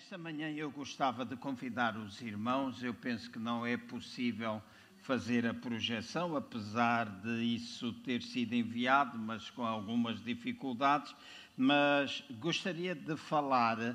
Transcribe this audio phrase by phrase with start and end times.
[0.00, 4.62] Nesta manhã eu gostava de convidar os irmãos, eu penso que não é possível
[5.02, 11.14] fazer a projeção, apesar de isso ter sido enviado, mas com algumas dificuldades,
[11.54, 13.94] mas gostaria de falar uh,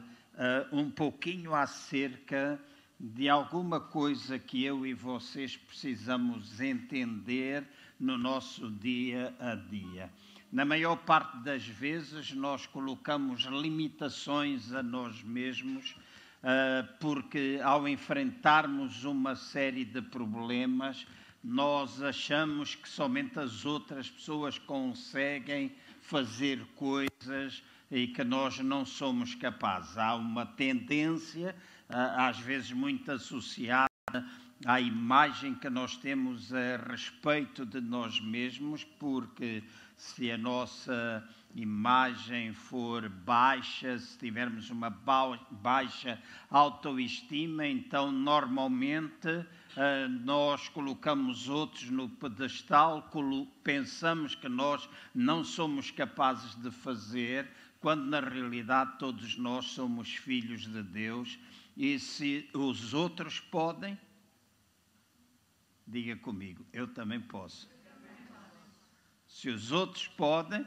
[0.71, 2.61] um pouquinho acerca
[2.99, 7.67] de alguma coisa que eu e vocês precisamos entender
[7.99, 10.11] no nosso dia a dia.
[10.55, 15.97] Na maior parte das vezes, nós colocamos limitações a nós mesmos,
[16.41, 21.05] ah, porque ao enfrentarmos uma série de problemas,
[21.43, 29.35] nós achamos que somente as outras pessoas conseguem fazer coisas e que nós não somos
[29.35, 29.97] capazes.
[29.97, 31.53] Há uma tendência,
[31.89, 33.89] ah, às vezes muito associada
[34.65, 39.61] à imagem que nós temos a respeito de nós mesmos, porque
[39.95, 50.67] se a nossa imagem for baixa, se tivermos uma baixa autoestima, então normalmente uh, nós
[50.67, 53.09] colocamos outros no pedestal,
[53.63, 57.49] pensamos que nós não somos capazes de fazer,
[57.79, 61.39] quando na realidade todos nós somos filhos de Deus
[61.77, 63.97] e se os outros podem,
[65.87, 67.74] diga comigo, eu também posso.
[69.45, 70.65] Se os outros podem,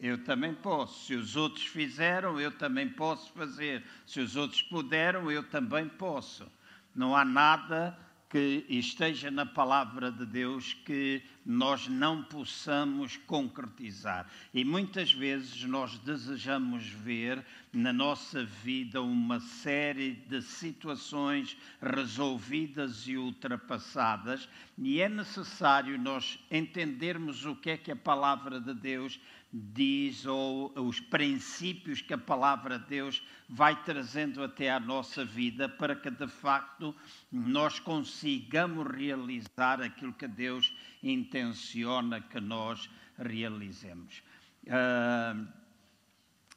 [0.00, 1.06] eu também posso.
[1.06, 3.84] Se os outros fizeram, eu também posso fazer.
[4.04, 6.50] Se os outros puderam, eu também posso.
[6.96, 7.96] Não há nada
[8.34, 14.28] que esteja na palavra de Deus que nós não possamos concretizar.
[14.52, 23.16] E muitas vezes nós desejamos ver na nossa vida uma série de situações resolvidas e
[23.16, 29.20] ultrapassadas, e é necessário nós entendermos o que é que a palavra de Deus
[29.56, 35.68] diz ou os princípios que a palavra de Deus vai trazendo até à nossa vida
[35.68, 36.92] para que de facto
[37.30, 44.24] nós consigamos realizar aquilo que Deus intenciona que nós realizemos.
[44.64, 45.46] Uh,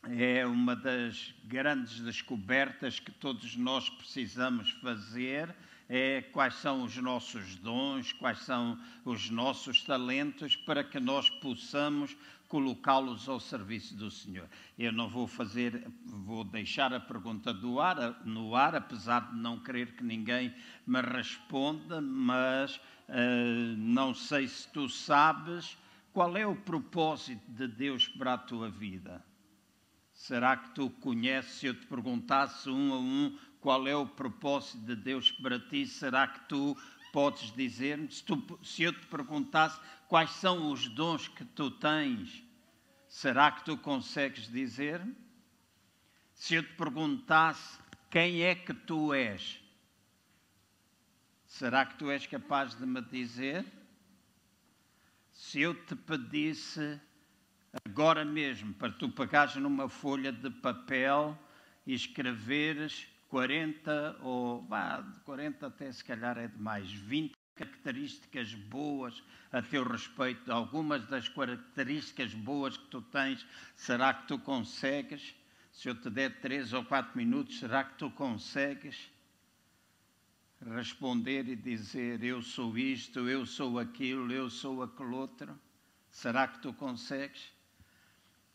[0.09, 5.53] é uma das grandes descobertas que todos nós precisamos fazer
[5.89, 12.15] é quais são os nossos dons, quais são os nossos talentos, para que nós possamos
[12.47, 14.47] colocá-los ao serviço do Senhor.
[14.77, 19.59] Eu não vou fazer, vou deixar a pergunta do ar, no ar, apesar de não
[19.59, 20.53] querer que ninguém
[20.85, 25.77] me responda, mas uh, não sei se tu sabes
[26.13, 29.23] qual é o propósito de Deus para a tua vida.
[30.13, 34.79] Será que tu conheces, se eu te perguntasse um a um qual é o propósito
[34.85, 36.77] de Deus para ti, será que tu
[37.11, 38.11] podes dizer-me?
[38.11, 38.23] Se,
[38.63, 42.43] se eu te perguntasse quais são os dons que tu tens,
[43.07, 45.15] será que tu consegues dizer-me?
[46.33, 47.79] Se eu te perguntasse
[48.09, 49.59] quem é que tu és,
[51.45, 53.65] será que tu és capaz de me dizer?
[55.31, 56.99] Se eu te pedisse
[57.85, 61.37] agora mesmo para tu pegares numa folha de papel
[61.85, 69.61] e escreveres 40 ou vá, 40 até se calhar é demais, 20 características boas a
[69.61, 73.45] teu respeito, algumas das características boas que tu tens,
[73.75, 75.35] será que tu consegues?
[75.71, 79.11] Se eu te der três ou quatro minutos, será que tu consegues
[80.61, 85.59] responder e dizer eu sou isto, eu sou aquilo, eu sou aquele outro?
[86.09, 87.56] Será que tu consegues?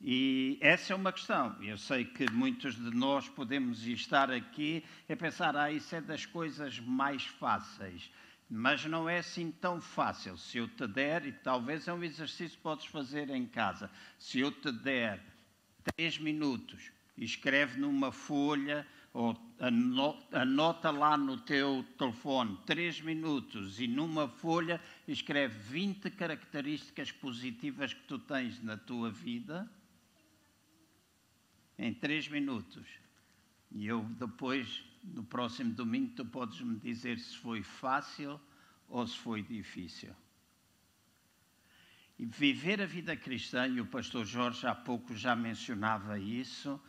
[0.05, 1.57] E essa é uma questão.
[1.63, 6.27] Eu sei que muitos de nós podemos estar aqui a pensar, ah, isso é das
[6.27, 8.11] coisas mais fáceis.
[8.51, 10.37] Mas não é assim tão fácil.
[10.37, 14.41] Se eu te der, e talvez é um exercício que podes fazer em casa, se
[14.41, 15.21] eu te der
[15.95, 18.85] três minutos, escreve numa folha
[19.15, 19.39] ou
[20.33, 28.03] anota lá no teu telefone três minutos e numa folha escreve 20 características positivas que
[28.03, 29.71] tu tens na tua vida
[31.83, 32.87] em três minutos.
[33.73, 38.41] E eu depois, no próximo domingo, tu podes me dizer se foi fácil
[38.89, 40.15] ou se foi difícil.
[42.17, 46.81] E viver a vida cristã, e o pastor Jorge há pouco já mencionava isso,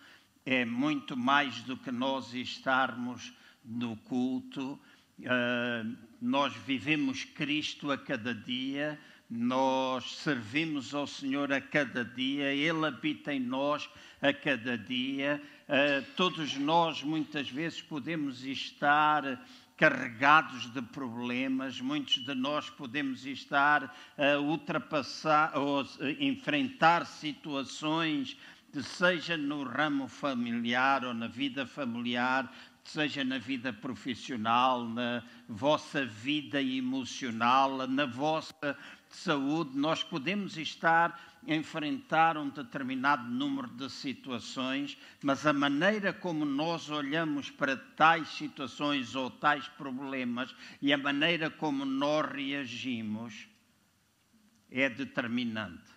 [0.45, 3.33] é muito mais do que nós estarmos
[3.65, 4.79] no culto.
[5.19, 12.85] Uh, nós vivemos Cristo a cada dia, nós servimos ao Senhor a cada dia, Ele
[12.85, 13.89] habita em nós
[14.21, 15.41] a cada dia.
[15.67, 19.41] Uh, todos nós, muitas vezes, podemos estar
[19.75, 25.83] carregados de problemas, muitos de nós podemos estar a ultrapassar ou
[26.19, 28.37] enfrentar situações
[28.81, 32.51] seja no ramo familiar ou na vida familiar,
[32.83, 38.75] seja na vida profissional, na vossa vida emocional, na vossa
[39.15, 46.45] saúde, nós podemos estar a enfrentar um determinado número de situações, mas a maneira como
[46.45, 53.48] nós olhamos para tais situações ou tais problemas e a maneira como nós reagimos
[54.71, 55.94] é determinante.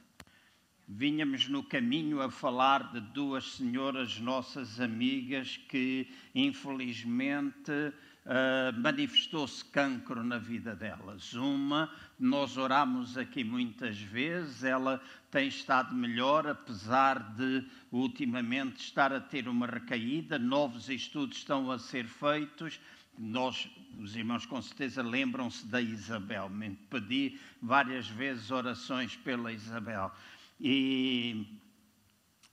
[0.89, 7.93] Vínhamos no caminho a falar de duas senhoras nossas amigas que, infelizmente,
[8.27, 11.33] uh, manifestou-se cancro na vida delas.
[11.35, 15.01] Uma, nós oramos aqui muitas vezes, ela
[15.31, 21.79] tem estado melhor, apesar de ultimamente estar a ter uma recaída, novos estudos estão a
[21.79, 22.81] ser feitos.
[23.19, 26.51] Nós, os irmãos, com certeza lembram-se da Isabel.
[26.51, 30.13] Me pedi várias vezes orações pela Isabel.
[30.61, 31.47] E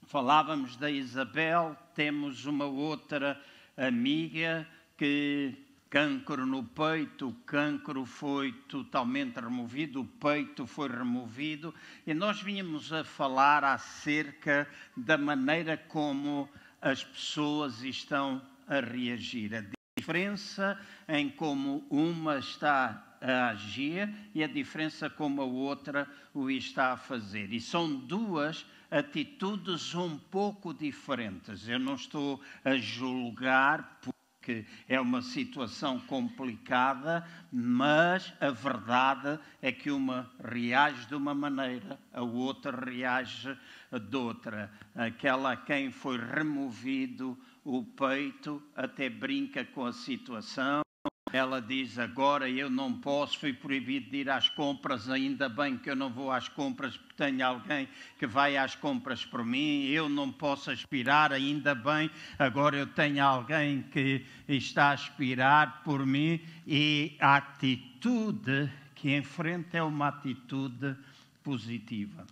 [0.06, 3.38] falávamos da Isabel, temos uma outra
[3.76, 4.66] amiga
[4.96, 5.63] que
[5.94, 11.72] cancro no peito, o cancro foi totalmente removido, o peito foi removido,
[12.04, 16.48] e nós vínhamos a falar acerca da maneira como
[16.82, 19.64] as pessoas estão a reagir, a
[19.96, 20.76] diferença
[21.06, 26.96] em como uma está a agir e a diferença como a outra o está a
[26.96, 27.52] fazer.
[27.52, 31.68] E são duas atitudes um pouco diferentes.
[31.68, 34.00] Eu não estou a julgar
[34.44, 41.98] porque é uma situação complicada, mas a verdade é que uma reage de uma maneira,
[42.12, 43.58] a outra reage
[43.90, 44.70] de outra.
[44.94, 50.84] Aquela a quem foi removido o peito até brinca com a situação
[51.34, 55.90] ela diz: Agora eu não posso, fui proibido de ir às compras, ainda bem que
[55.90, 57.88] eu não vou às compras porque tenho alguém
[58.20, 59.86] que vai às compras por mim.
[59.86, 62.08] Eu não posso aspirar, ainda bem,
[62.38, 66.40] agora eu tenho alguém que está a aspirar por mim.
[66.64, 70.94] E a atitude que enfrenta é uma atitude
[71.42, 72.24] positiva.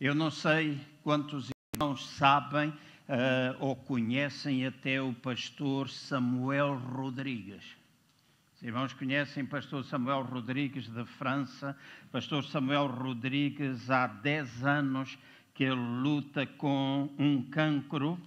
[0.00, 2.72] Eu não sei quantos irmãos sabem.
[3.10, 7.79] Uh, ou conhecem até o pastor Samuel Rodrigues.
[8.60, 11.74] Os irmãos conhecem Pastor Samuel Rodrigues de França.
[12.12, 15.18] Pastor Samuel Rodrigues, há 10 anos
[15.54, 18.20] que ele luta com um cancro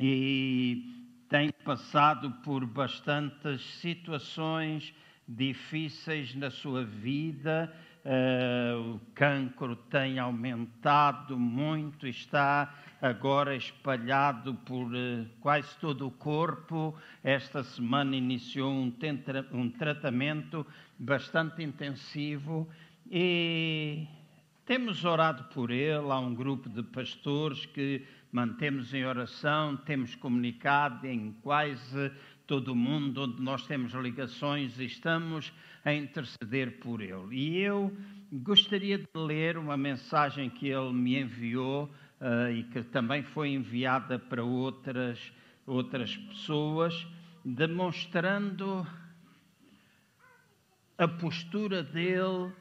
[0.00, 4.94] e tem passado por bastantes situações
[5.26, 7.74] difíceis na sua vida.
[8.08, 16.96] Uh, o cancro tem aumentado muito, está agora espalhado por uh, quase todo o corpo.
[17.22, 18.90] Esta semana iniciou um,
[19.52, 20.66] um tratamento
[20.98, 22.66] bastante intensivo
[23.10, 24.06] e
[24.64, 26.10] temos orado por ele.
[26.10, 32.10] Há um grupo de pastores que mantemos em oração, temos comunicado em quase
[32.46, 35.52] todo o mundo onde nós temos ligações e estamos
[35.88, 37.34] a interceder por ele.
[37.34, 37.96] E eu
[38.30, 41.84] gostaria de ler uma mensagem que ele me enviou
[42.20, 45.32] uh, e que também foi enviada para outras,
[45.66, 47.06] outras pessoas,
[47.44, 48.86] demonstrando
[50.98, 52.52] a postura dele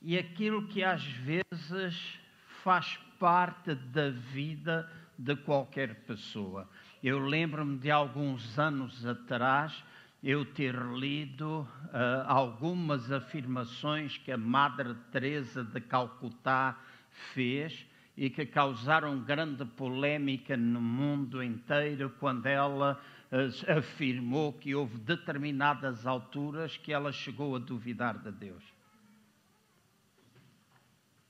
[0.00, 2.20] e aquilo que às vezes
[2.62, 4.88] faz parte da vida
[5.18, 6.68] de qualquer pessoa.
[7.02, 9.82] Eu lembro-me de alguns anos atrás
[10.26, 16.76] eu ter lido uh, algumas afirmações que a Madre Teresa de Calcutá
[17.32, 24.98] fez e que causaram grande polêmica no mundo inteiro quando ela uh, afirmou que houve
[24.98, 28.64] determinadas alturas que ela chegou a duvidar de Deus.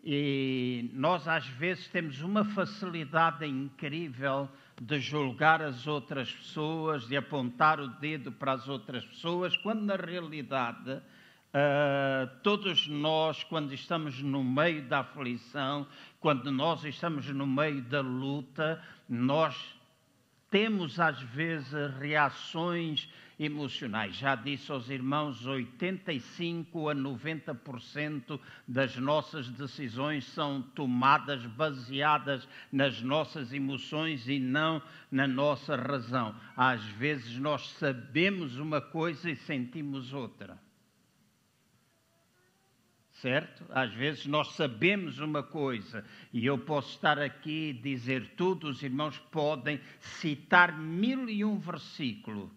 [0.02, 4.48] E nós às vezes temos uma facilidade incrível
[4.80, 9.96] de julgar as outras pessoas, de apontar o dedo para as outras pessoas, quando na
[9.96, 15.86] realidade uh, todos nós, quando estamos no meio da aflição,
[16.20, 19.75] quando nós estamos no meio da luta, nós
[20.56, 21.70] temos às vezes
[22.00, 24.16] reações emocionais.
[24.16, 33.52] Já disse aos irmãos, 85 a 90% das nossas decisões são tomadas baseadas nas nossas
[33.52, 34.80] emoções e não
[35.12, 36.34] na nossa razão.
[36.56, 40.58] Às vezes nós sabemos uma coisa e sentimos outra
[43.20, 43.64] certo?
[43.70, 49.18] Às vezes nós sabemos uma coisa e eu posso estar aqui dizer tudo, os irmãos
[49.30, 52.50] podem citar mil e um versículo.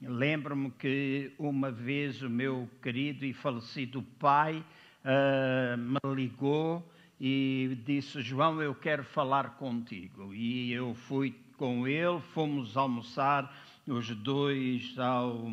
[0.00, 4.58] Lembro-me que uma vez o meu querido e falecido pai
[5.04, 6.86] uh, me ligou
[7.18, 10.34] e disse: João, eu quero falar contigo.
[10.34, 13.54] E eu fui com ele, fomos almoçar
[13.86, 15.50] os dois ao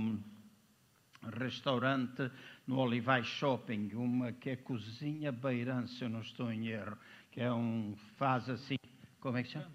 [1.40, 2.30] restaurante
[2.66, 6.98] no Olivais Shopping, uma que é Cozinha Beirã, se eu não estou em erro,
[7.32, 8.78] que é um, faz assim,
[9.20, 9.72] como é que chama?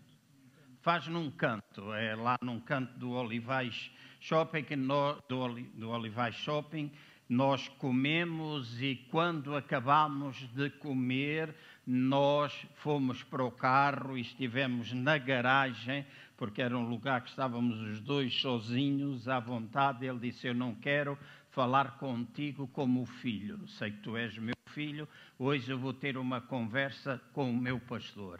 [0.80, 3.90] Faz num canto, é lá num canto do Olivais
[4.20, 6.90] Shopping, no, do, do Olivais Shopping,
[7.28, 11.54] nós comemos e quando acabamos de comer,
[11.86, 16.06] nós fomos para o carro e estivemos na garagem,
[16.38, 20.06] porque era um lugar que estávamos os dois sozinhos, à vontade.
[20.06, 21.18] Ele disse: Eu não quero
[21.58, 23.66] falar contigo como filho.
[23.66, 27.80] Sei que tu és meu filho, hoje eu vou ter uma conversa com o meu
[27.80, 28.38] pastor.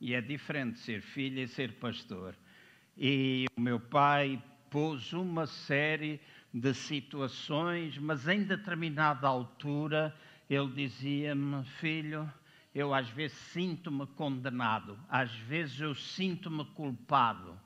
[0.00, 2.36] E é diferente ser filho e ser pastor.
[2.96, 6.20] E o meu pai pôs uma série
[6.54, 10.14] de situações, mas em determinada altura
[10.48, 12.32] ele dizia-me: Filho,
[12.72, 17.58] eu às vezes sinto-me condenado, às vezes eu sinto-me culpado,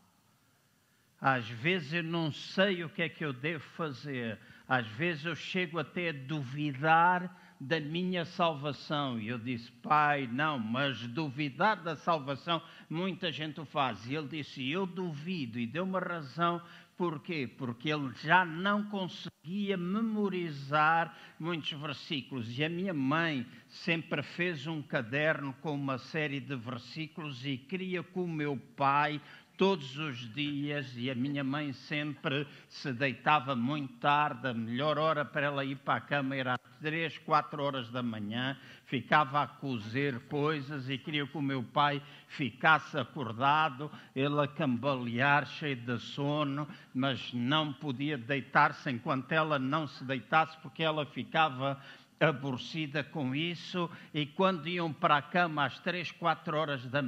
[1.20, 5.35] às vezes eu não sei o que é que eu devo fazer, às vezes eu
[5.35, 9.18] chego até a duvidar da minha salvação.
[9.18, 14.06] E eu disse, Pai, não, mas duvidar da salvação, muita gente o faz.
[14.06, 16.61] E ele disse, eu duvido, e deu uma razão
[16.96, 17.46] Porquê?
[17.46, 22.58] Porque ele já não conseguia memorizar muitos versículos.
[22.58, 28.02] E a minha mãe sempre fez um caderno com uma série de versículos e queria
[28.02, 29.20] que o meu pai
[29.56, 35.25] todos os dias e a minha mãe sempre se deitava muito tarde, a melhor hora
[35.25, 39.46] para ela ir para a cama era às três, quatro horas da manhã, ficava a
[39.46, 45.98] cozer coisas e queria que o meu pai ficasse acordado, ele a cambalear, cheio de
[45.98, 51.80] sono, mas não podia deitar-se enquanto ela não se deitasse, porque ela ficava
[52.18, 57.02] aborrecida com isso, e quando iam para a cama às três, quatro horas da,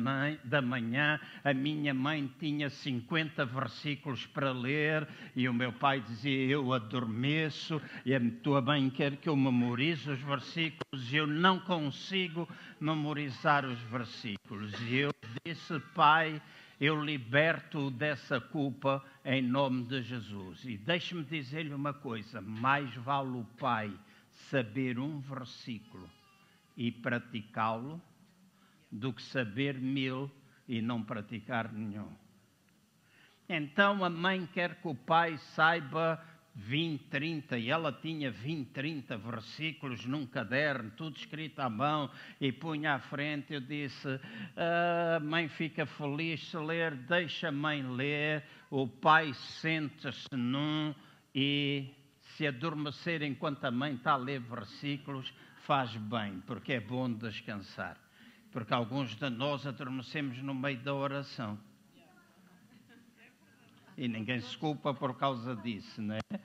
[0.44, 6.52] da manhã, a minha mãe tinha 50 versículos para ler, e o meu pai dizia:
[6.52, 11.58] Eu adormeço, e a tua mãe quer que eu memorize os versículos, e eu não
[11.58, 12.48] consigo
[12.78, 14.72] memorizar os versículos.
[14.82, 15.10] E eu
[15.44, 16.40] disse: Pai,
[16.78, 20.64] eu liberto dessa culpa em nome de Jesus.
[20.64, 23.90] E deixe-me dizer-lhe uma coisa: mais vale o Pai
[24.50, 26.08] saber um versículo
[26.76, 28.00] e praticá-lo
[28.90, 30.30] do que saber mil
[30.66, 32.10] e não praticar nenhum.
[33.48, 36.22] Então a mãe quer que o pai saiba
[36.54, 42.50] 20, 30, e ela tinha 20, 30 versículos num caderno, tudo escrito à mão, e
[42.50, 43.54] punha à frente.
[43.54, 44.20] Eu disse:
[44.56, 48.44] ah, mãe fica feliz se ler, deixa a mãe ler.
[48.70, 50.94] O pai senta-se num
[51.34, 51.94] e
[52.38, 55.34] se adormecer enquanto a mãe está a ler versículos,
[55.66, 57.96] faz bem, porque é bom descansar.
[58.52, 61.58] Porque alguns de nós adormecemos no meio da oração.
[63.96, 66.40] E ninguém se culpa por causa disso, não é?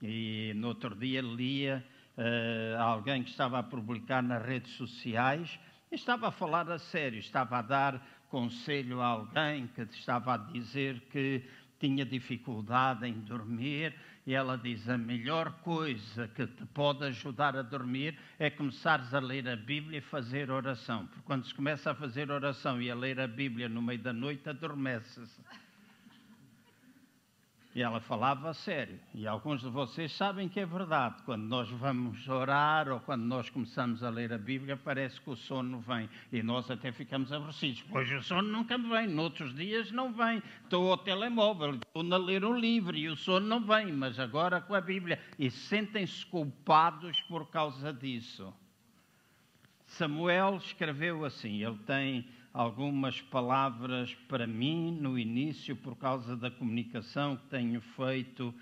[0.00, 1.84] E no outro dia lia
[2.16, 5.60] uh, alguém que estava a publicar nas redes sociais
[5.92, 10.98] estava a falar a sério, estava a dar conselho a alguém que estava a dizer
[11.10, 11.44] que
[11.78, 13.94] tinha dificuldade em dormir
[14.26, 19.20] e ela diz: a melhor coisa que te pode ajudar a dormir é começares a
[19.20, 21.06] ler a Bíblia e fazer oração.
[21.06, 24.12] Porque quando se começa a fazer oração e a ler a Bíblia no meio da
[24.12, 25.40] noite, adormece-se.
[27.76, 28.98] E ela falava a sério.
[29.14, 31.16] E alguns de vocês sabem que é verdade.
[31.26, 35.36] Quando nós vamos orar ou quando nós começamos a ler a Bíblia, parece que o
[35.36, 36.08] sono vem.
[36.32, 37.84] E nós até ficamos aborrecidos.
[37.90, 39.08] Pois o sono nunca vem.
[39.08, 40.42] Noutros dias não vem.
[40.64, 43.92] Estou ao telemóvel, estou a ler um livro e o sono não vem.
[43.92, 45.20] Mas agora com a Bíblia.
[45.38, 48.54] E sentem-se culpados por causa disso.
[49.84, 51.62] Samuel escreveu assim.
[51.62, 52.26] Ele tem
[52.56, 58.54] algumas palavras para mim no início, por causa da comunicação que tenho feito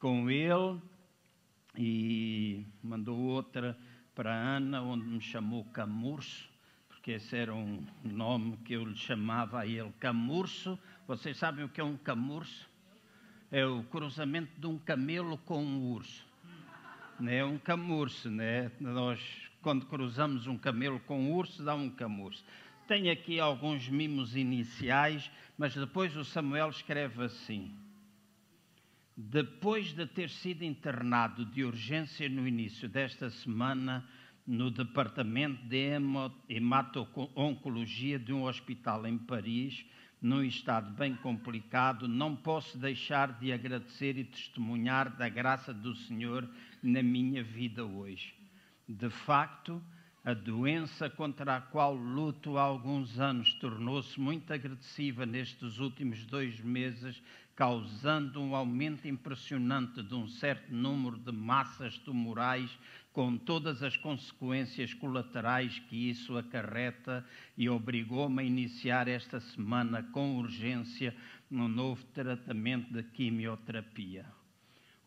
[0.00, 0.80] com ele,
[1.78, 3.78] e mandou outra
[4.16, 6.48] para a Ana, onde me chamou Camurso,
[6.88, 10.76] porque esse era um nome que eu lhe chamava a ele Camurso.
[11.06, 12.68] Vocês sabem o que é um camurso?
[13.52, 16.26] É o cruzamento de um camelo com um urso.
[17.24, 18.72] É um camurso, né?
[18.80, 19.20] Nós,
[19.62, 22.44] quando cruzamos um camelo com um urso, dá um camurso.
[22.86, 27.74] Tem aqui alguns mimos iniciais, mas depois o Samuel escreve assim:
[29.16, 34.06] Depois de ter sido internado de urgência no início desta semana
[34.46, 35.90] no departamento de
[36.48, 39.84] hemato-oncologia de um hospital em Paris,
[40.22, 46.48] num estado bem complicado, não posso deixar de agradecer e testemunhar da graça do Senhor
[46.80, 48.32] na minha vida hoje.
[48.88, 49.82] De facto,
[50.26, 56.58] A doença contra a qual luto há alguns anos tornou-se muito agressiva nestes últimos dois
[56.58, 57.22] meses,
[57.54, 62.76] causando um aumento impressionante de um certo número de massas tumorais,
[63.12, 67.24] com todas as consequências colaterais que isso acarreta,
[67.56, 71.14] e obrigou-me a iniciar esta semana com urgência
[71.48, 74.26] um novo tratamento de quimioterapia.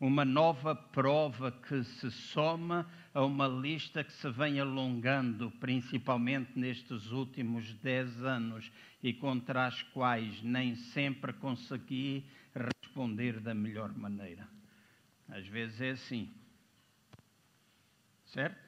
[0.00, 7.10] Uma nova prova que se soma a uma lista que se vem alongando, principalmente nestes
[7.10, 8.70] últimos dez anos,
[9.02, 12.24] e contra as quais nem sempre consegui
[12.54, 14.48] responder da melhor maneira.
[15.28, 16.32] Às vezes é assim.
[18.26, 18.58] Certo?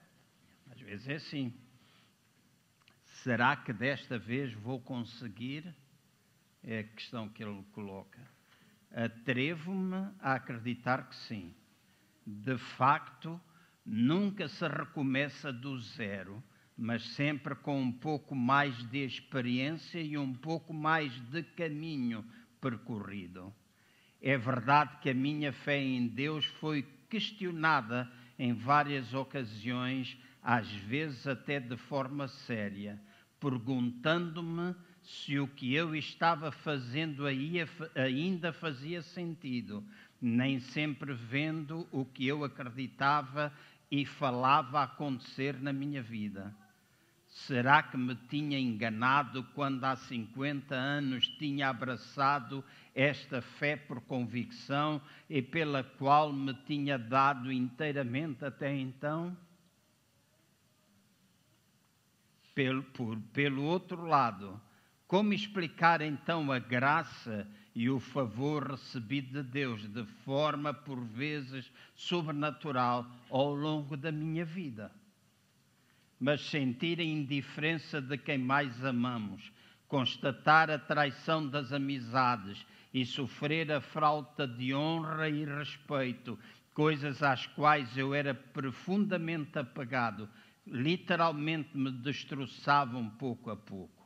[0.70, 1.54] Às vezes é assim.
[3.22, 5.72] Será que desta vez vou conseguir?
[6.64, 8.20] É a questão que ele coloca.
[8.92, 11.54] Atrevo-me a acreditar que sim.
[12.26, 13.40] De facto,
[13.85, 16.43] nunca se recomeça do zero,
[16.77, 22.25] mas sempre com um pouco mais de experiência e um pouco mais de caminho
[22.61, 23.53] percorrido.
[24.21, 31.27] É verdade que a minha fé em Deus foi questionada em várias ocasiões, às vezes
[31.27, 33.01] até de forma séria,
[33.39, 39.85] perguntando-me se o que eu estava fazendo ainda fazia sentido,
[40.21, 43.53] nem sempre vendo o que eu acreditava
[43.92, 46.54] e falava acontecer na minha vida.
[47.28, 54.99] Será que me tinha enganado quando há 50 anos tinha abraçado esta fé por convicção
[55.28, 59.37] e pela qual me tinha dado inteiramente até então?
[62.54, 64.58] Pelo, por, pelo outro lado,
[65.06, 71.71] como explicar então a graça e o favor recebido de Deus de forma por vezes
[71.95, 74.93] sobrenatural ao longo da minha vida?
[76.21, 79.50] Mas sentir a indiferença de quem mais amamos,
[79.88, 86.38] constatar a traição das amizades e sofrer a falta de honra e respeito,
[86.75, 90.29] coisas às quais eu era profundamente apegado,
[90.66, 94.02] literalmente me destroçavam pouco a pouco.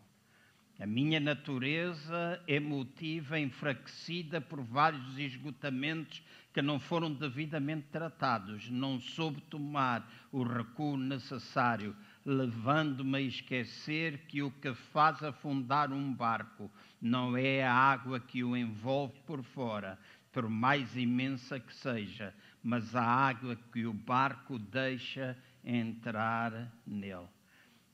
[0.79, 9.41] A minha natureza emotiva enfraquecida por vários esgotamentos que não foram devidamente tratados, não soube
[9.43, 17.35] tomar o recuo necessário, levando-me a esquecer que o que faz afundar um barco não
[17.35, 19.99] é a água que o envolve por fora,
[20.31, 27.29] por mais imensa que seja, mas a água que o barco deixa entrar nele.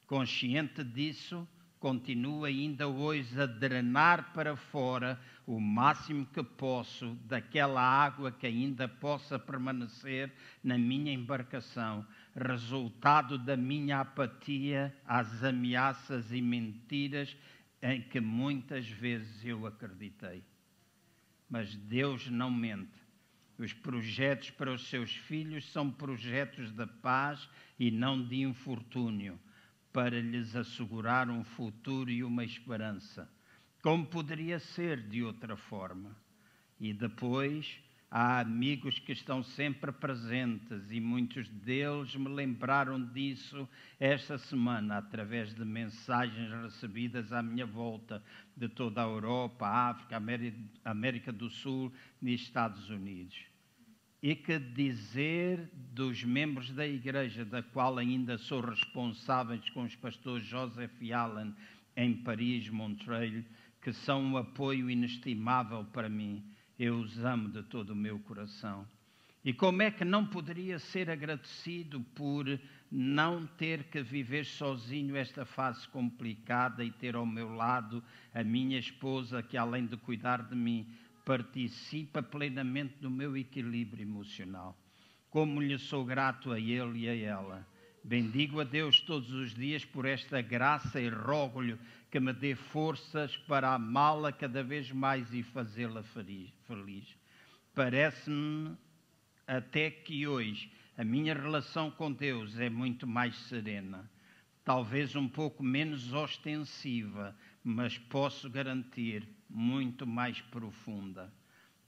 [0.05, 1.47] Consciente disso,
[1.83, 8.87] continuo ainda hoje a drenar para fora o máximo que posso daquela água que ainda
[8.87, 17.37] possa permanecer na minha embarcação, resultado da minha apatia às ameaças e mentiras
[17.83, 20.45] em que muitas vezes eu acreditei.
[21.51, 23.03] Mas Deus não mente.
[23.59, 29.37] Os projetos para os seus filhos são projetos de paz e não de infortúnio
[29.93, 33.29] para lhes assegurar um futuro e uma esperança.
[33.83, 36.17] Como poderia ser de outra forma?
[36.81, 37.79] E depois
[38.11, 45.55] há amigos que estão sempre presentes e muitos deles me lembraram disso esta semana através
[45.55, 48.23] de mensagens recebidas à minha volta
[48.57, 50.21] de toda a Europa, África,
[50.85, 53.52] América do Sul e Estados Unidos.
[54.23, 60.47] E que dizer dos membros da igreja, da qual ainda sou responsável com os pastores
[60.47, 61.53] Joseph Allen
[61.97, 63.45] em Paris, Montreuil,
[63.81, 66.41] que são um apoio inestimável para mim.
[66.79, 68.87] Eu os amo de todo o meu coração.
[69.45, 72.47] E como é que não poderia ser agradecido por
[72.91, 78.79] não ter que viver sozinho esta fase complicada e ter ao meu lado a minha
[78.79, 80.87] esposa, que além de cuidar de mim,
[81.25, 84.77] participa plenamente do meu equilíbrio emocional.
[85.31, 87.67] Como lhe sou grato a ele e a ela.
[88.05, 91.79] Bendigo a Deus todos os dias por esta graça e rogo-lhe
[92.11, 97.17] que me dê forças para amá-la cada vez mais e fazê-la feliz.
[97.75, 98.77] Parece-me
[99.47, 104.11] até que hoje a minha relação com Deus é muito mais serena,
[104.65, 111.33] talvez um pouco menos ostensiva, mas posso garantir muito mais profunda.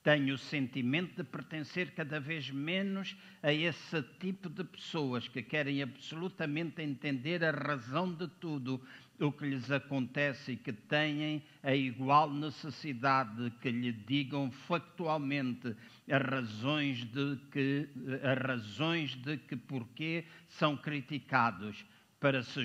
[0.03, 5.83] Tenho o sentimento de pertencer cada vez menos a esse tipo de pessoas que querem
[5.83, 8.83] absolutamente entender a razão de tudo
[9.19, 15.75] o que lhes acontece e que têm a igual necessidade de que lhe digam factualmente
[16.11, 17.89] as razões de que
[18.23, 21.83] as razões de que porquê são criticados
[22.21, 22.63] para se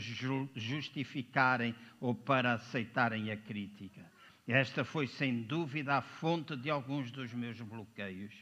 [0.56, 4.19] justificarem ou para aceitarem a crítica.
[4.52, 8.34] Esta foi sem dúvida a fonte de alguns dos meus bloqueios.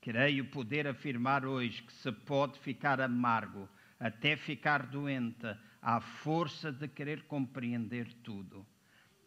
[0.00, 3.68] Creio poder afirmar hoje que se pode ficar amargo,
[4.00, 5.46] até ficar doente,
[5.80, 8.66] à força de querer compreender tudo.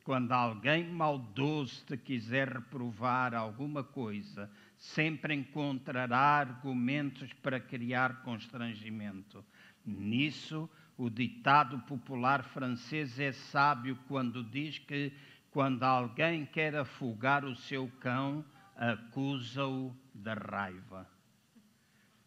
[0.03, 9.45] Quando alguém maldoso te quiser reprovar alguma coisa, sempre encontrará argumentos para criar constrangimento.
[9.85, 15.13] Nisso, o ditado popular francês é sábio quando diz que
[15.55, 18.43] quando alguém quer afogar o seu cão,
[18.75, 21.09] acusa-o da raiva.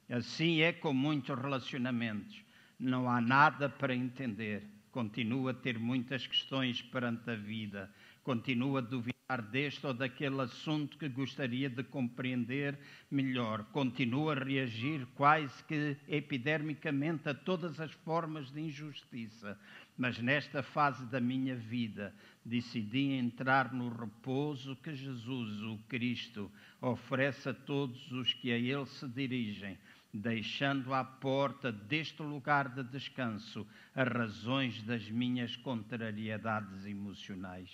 [0.08, 2.42] Assim é com muitos relacionamentos.
[2.80, 4.64] Não há nada para entender.
[4.90, 7.92] Continua a ter muitas questões perante a vida.
[8.24, 12.78] Continua a duvidar deste ou daquele assunto que gostaria de compreender
[13.10, 13.62] melhor.
[13.72, 19.60] Continua a reagir quase que epidermicamente a todas as formas de injustiça.
[19.98, 22.14] Mas nesta fase da minha vida
[22.48, 28.86] decidi entrar no repouso que Jesus, o Cristo, oferece a todos os que a Ele
[28.86, 29.76] se dirigem
[30.12, 37.70] deixando à porta deste lugar de descanso as razões das minhas contrariedades emocionais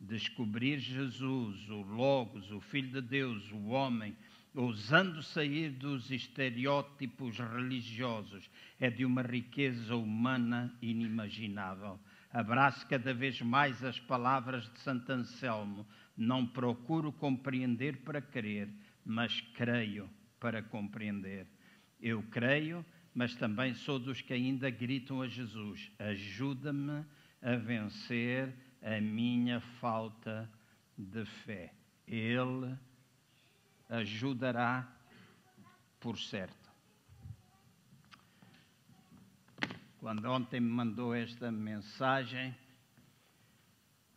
[0.00, 4.16] descobrir Jesus, o Logos, o Filho de Deus, o homem,
[4.54, 12.00] ousando sair dos estereótipos religiosos, é de uma riqueza humana inimaginável.
[12.32, 15.86] Abraço cada vez mais as palavras de Santo Anselmo.
[16.16, 18.68] Não procuro compreender para crer,
[19.04, 21.46] mas creio para compreender.
[22.00, 27.04] Eu creio, mas também sou dos que ainda gritam a Jesus: ajuda-me
[27.42, 30.48] a vencer a minha falta
[30.96, 31.72] de fé.
[32.06, 32.76] Ele
[33.88, 34.88] ajudará
[35.98, 36.59] por certo.
[40.00, 42.56] Quando ontem me mandou esta mensagem,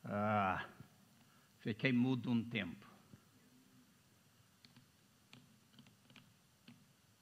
[0.06, 0.66] ah,
[1.60, 2.88] fiquei mudo um tempo.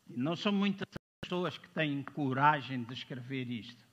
[0.07, 0.87] E não são muitas
[1.21, 3.83] pessoas que têm coragem de escrever isto.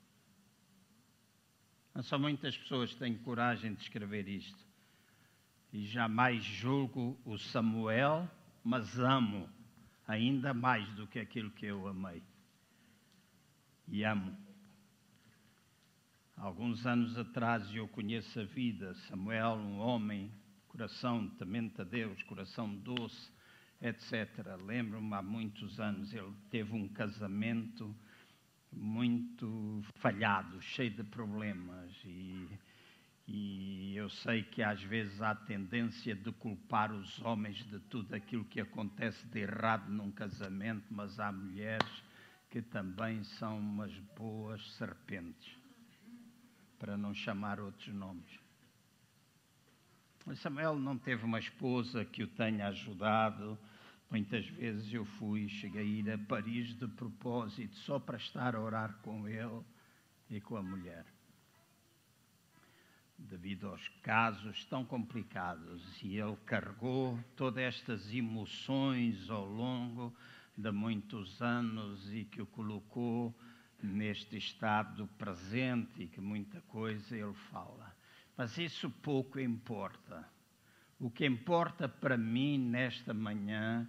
[1.94, 4.66] Não são muitas pessoas que têm coragem de escrever isto.
[5.72, 8.30] E jamais julgo o Samuel,
[8.62, 9.48] mas amo
[10.06, 12.22] ainda mais do que aquilo que eu amei.
[13.86, 14.47] E amo.
[16.40, 18.94] Alguns anos atrás eu conheço a vida.
[19.08, 20.30] Samuel, um homem,
[20.68, 23.32] coração temente a Deus, coração doce,
[23.82, 24.56] etc.
[24.64, 27.92] Lembro-me há muitos anos, ele teve um casamento
[28.72, 32.48] muito falhado, cheio de problemas e,
[33.26, 38.44] e eu sei que às vezes há tendência de culpar os homens de tudo aquilo
[38.44, 42.02] que acontece de errado num casamento, mas há mulheres
[42.48, 45.58] que também são umas boas serpentes,
[46.78, 48.38] para não chamar outros nomes.
[50.36, 53.58] Samuel não teve uma esposa que o tenha ajudado,
[54.10, 58.60] Muitas vezes eu fui, cheguei a ir a Paris de propósito, só para estar a
[58.60, 59.62] orar com ele
[60.30, 61.04] e com a mulher.
[63.18, 70.14] Devido aos casos tão complicados, e ele carregou todas estas emoções ao longo
[70.56, 73.38] de muitos anos e que o colocou
[73.82, 77.94] neste estado presente e que muita coisa ele fala.
[78.36, 80.28] Mas isso pouco importa.
[80.98, 83.88] O que importa para mim nesta manhã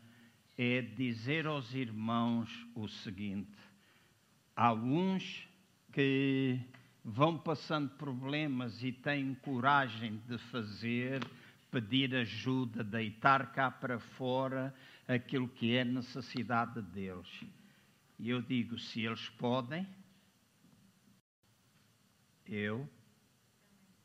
[0.58, 3.58] é dizer aos irmãos o seguinte:
[4.56, 5.48] há uns
[5.92, 6.60] que
[7.04, 11.24] vão passando problemas e têm coragem de fazer,
[11.72, 14.74] pedir ajuda, deitar cá para fora
[15.08, 17.44] aquilo que é necessidade deles.
[18.20, 19.88] E eu digo: se eles podem,
[22.46, 22.88] eu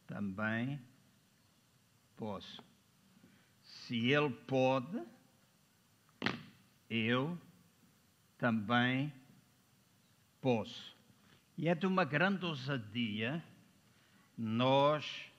[0.06, 0.80] também
[2.16, 2.62] posso.
[3.60, 5.02] Se ele pode,
[6.88, 7.36] eu
[8.38, 9.12] também
[10.40, 10.94] posso.
[11.58, 13.42] E é de uma grande ousadia
[14.38, 15.32] nós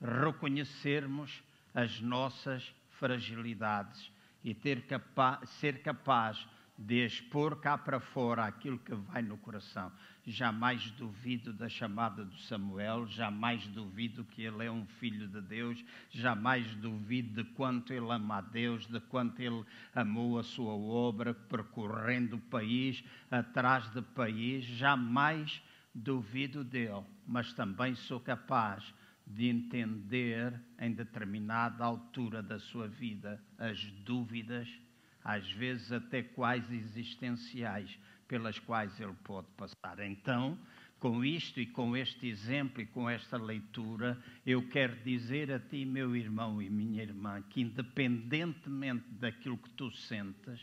[0.00, 1.42] reconhecermos
[1.74, 4.10] as nossas fragilidades
[4.42, 9.92] e ter capa ser capaz de expor cá para fora aquilo que vai no coração.
[10.26, 15.84] Jamais duvido da chamada do Samuel, jamais duvido que ele é um filho de Deus,
[16.10, 21.34] jamais duvido de quanto ele ama a Deus, de quanto ele amou a sua obra,
[21.34, 25.62] percorrendo país, atrás de país, jamais
[25.94, 28.92] duvido dele, mas também sou capaz
[29.26, 34.68] de entender em determinada altura da sua vida as dúvidas
[35.24, 39.98] às vezes até quase existenciais, pelas quais ele pode passar.
[40.00, 40.58] Então,
[41.00, 45.84] com isto e com este exemplo e com esta leitura, eu quero dizer a ti,
[45.84, 50.60] meu irmão e minha irmã, que independentemente daquilo que tu sentas,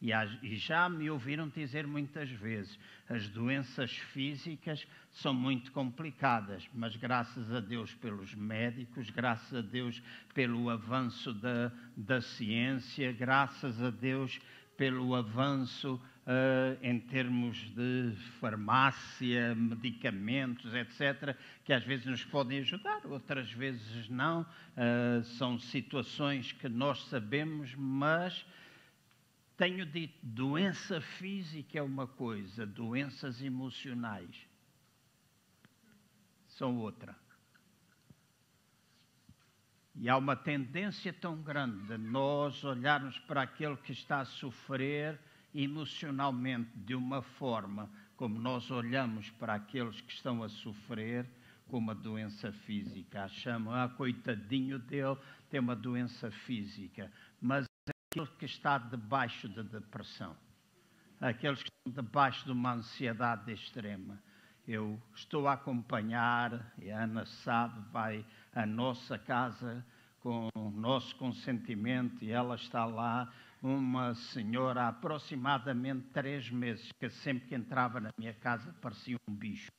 [0.00, 7.52] e, já me ouviram dizer muitas vezes, as doenças físicas são muito complicadas, mas graças
[7.52, 10.00] a Deus pelos médicos, graças a Deus
[10.34, 14.40] pelo avanço da, da ciência, graças a Deus
[14.76, 21.34] pelo avanço uh, em termos de farmácia, medicamentos, etc.,
[21.64, 24.42] que às vezes nos podem ajudar, outras vezes não.
[24.42, 28.46] Uh, são situações que nós sabemos, mas
[29.58, 34.46] tenho dito, doença física é uma coisa, doenças emocionais
[36.46, 37.14] são outra.
[39.96, 45.18] E há uma tendência tão grande de nós olharmos para aquele que está a sofrer
[45.52, 51.26] emocionalmente de uma forma como nós olhamos para aqueles que estão a sofrer
[51.66, 53.24] com uma doença física.
[53.24, 55.16] Achamos, ah, coitadinho dele,
[55.50, 57.12] tem uma doença física.
[57.40, 57.68] Mas
[58.08, 60.34] é aquele que está debaixo da depressão,
[61.20, 64.18] aqueles que estão debaixo de uma ansiedade extrema.
[64.66, 69.84] Eu estou a acompanhar, e a Ana sabe, vai à nossa casa
[70.20, 77.10] com o nosso consentimento e ela está lá uma senhora há aproximadamente três meses, que
[77.10, 79.70] sempre que entrava na minha casa parecia um bicho.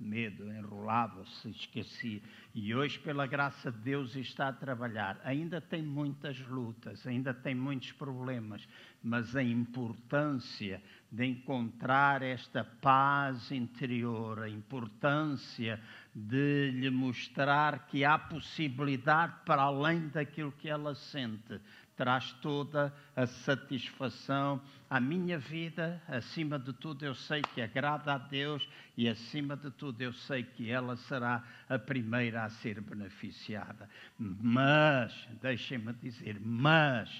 [0.00, 2.22] Medo, enrolava-se, esquecia.
[2.54, 5.20] E hoje, pela graça de Deus, está a trabalhar.
[5.22, 8.66] Ainda tem muitas lutas, ainda tem muitos problemas,
[9.02, 10.82] mas a importância
[11.12, 15.78] de encontrar esta paz interior, a importância
[16.14, 21.60] de lhe mostrar que há possibilidade para além daquilo que ela sente,
[22.00, 24.58] traz toda a satisfação
[24.88, 26.00] à minha vida.
[26.08, 30.42] Acima de tudo, eu sei que agrada a Deus e, acima de tudo, eu sei
[30.42, 33.86] que ela será a primeira a ser beneficiada.
[34.18, 37.10] Mas, deixem-me dizer, mas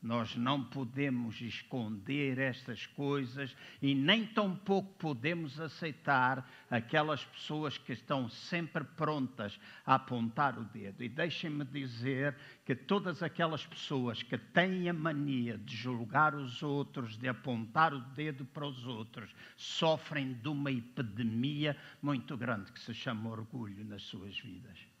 [0.00, 8.28] nós não podemos esconder estas coisas e nem tampouco podemos aceitar aquelas pessoas que estão
[8.28, 11.02] sempre prontas a apontar o dedo.
[11.02, 17.16] E deixem-me dizer que todas aquelas pessoas que têm a mania de julgar os outros,
[17.16, 22.94] de apontar o dedo para os outros, sofrem de uma epidemia muito grande que se
[22.94, 24.97] chama orgulho nas suas vidas.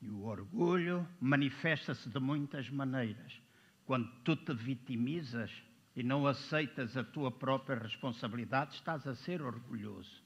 [0.00, 3.40] E o orgulho manifesta-se de muitas maneiras.
[3.84, 5.50] Quando tu te vitimizas
[5.94, 10.24] e não aceitas a tua própria responsabilidade, estás a ser orgulhoso.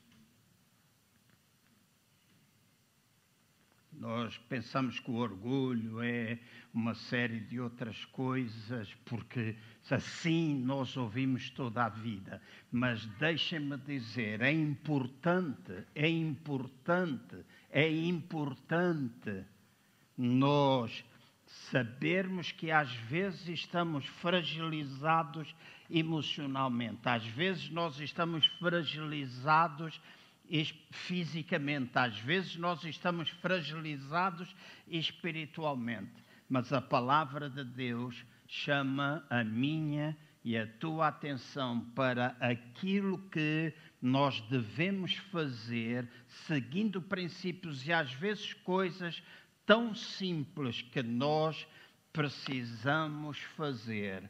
[3.93, 6.39] Nós pensamos que o orgulho é
[6.73, 9.57] uma série de outras coisas, porque
[9.91, 12.41] assim nós ouvimos toda a vida.
[12.73, 19.45] Mas deixem-me dizer, é importante, é importante, é importante
[20.21, 21.03] nós
[21.71, 25.55] sabermos que às vezes estamos fragilizados
[25.89, 29.99] emocionalmente, às vezes nós estamos fragilizados
[30.91, 34.55] fisicamente, às vezes nós estamos fragilizados
[34.87, 36.13] espiritualmente,
[36.49, 43.73] mas a palavra de Deus chama a minha e a tua atenção para aquilo que
[44.03, 46.09] nós devemos fazer,
[46.47, 49.23] seguindo princípios e às vezes coisas
[49.71, 51.65] tão simples que nós
[52.13, 54.29] precisamos fazer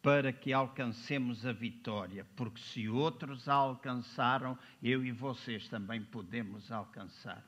[0.00, 6.70] para que alcancemos a vitória, porque se outros a alcançaram, eu e vocês também podemos
[6.70, 7.44] alcançar.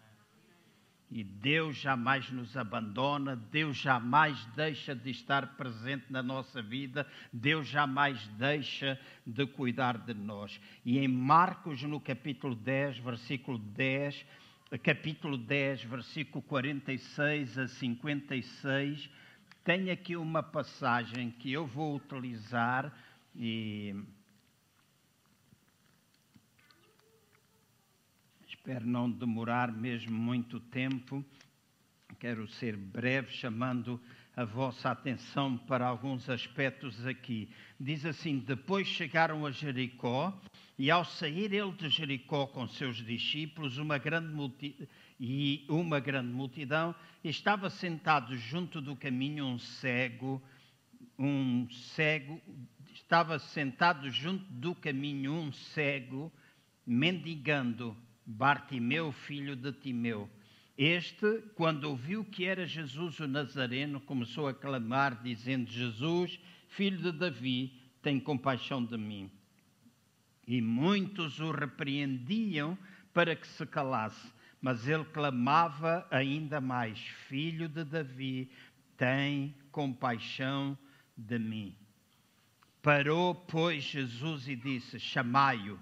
[1.08, 7.68] E Deus jamais nos abandona, Deus jamais deixa de estar presente na nossa vida, Deus
[7.68, 10.60] jamais deixa de cuidar de nós.
[10.84, 14.26] E em Marcos, no capítulo 10, versículo 10,
[14.76, 19.08] capítulo 10, versículo 46 a 56,
[19.64, 22.92] tem aqui uma passagem que eu vou utilizar
[23.34, 23.94] e
[28.46, 31.24] espero não demorar mesmo muito tempo.
[32.18, 33.98] Quero ser breve, chamando
[34.38, 37.48] a vossa atenção para alguns aspectos aqui.
[37.78, 40.32] Diz assim: Depois chegaram a Jericó
[40.78, 46.94] e ao sair ele de Jericó com seus discípulos, uma grande e uma grande multidão,
[47.24, 50.40] estava sentado junto do caminho um cego,
[51.18, 52.40] um cego,
[52.94, 56.32] estava sentado junto do caminho um cego,
[56.86, 60.30] mendigando, Bartimeu, filho de Timeu.
[60.78, 66.38] Este, quando ouviu que era Jesus o Nazareno, começou a clamar, dizendo: Jesus,
[66.68, 69.28] filho de Davi, tem compaixão de mim.
[70.46, 72.78] E muitos o repreendiam
[73.12, 74.32] para que se calasse.
[74.62, 78.48] Mas ele clamava ainda mais: Filho de Davi,
[78.96, 80.78] tem compaixão
[81.16, 81.74] de mim.
[82.80, 85.76] Parou, pois, Jesus e disse: Chamai-o.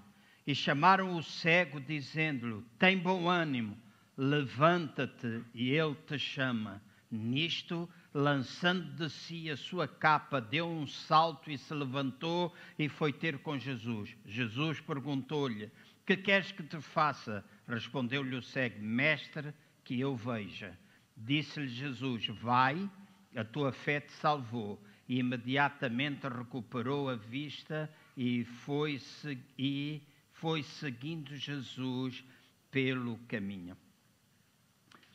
[0.46, 3.76] E chamaram o cego, dizendo-lhe: Tem bom ânimo,
[4.16, 6.82] levanta-te, e ele te chama.
[7.10, 13.12] Nisto, lançando de si a sua capa, deu um salto e se levantou e foi
[13.12, 14.16] ter com Jesus.
[14.24, 15.70] Jesus perguntou-lhe:
[16.04, 17.44] Que queres que te faça?
[17.68, 20.76] Respondeu-lhe o cego: Mestre, que eu veja.
[21.16, 22.90] Disse-lhe Jesus: Vai,
[23.36, 24.82] a tua fé te salvou.
[25.08, 29.00] E imediatamente recuperou a vista e foi,
[29.56, 30.02] e
[30.32, 32.24] foi seguindo Jesus
[32.72, 33.76] pelo caminho.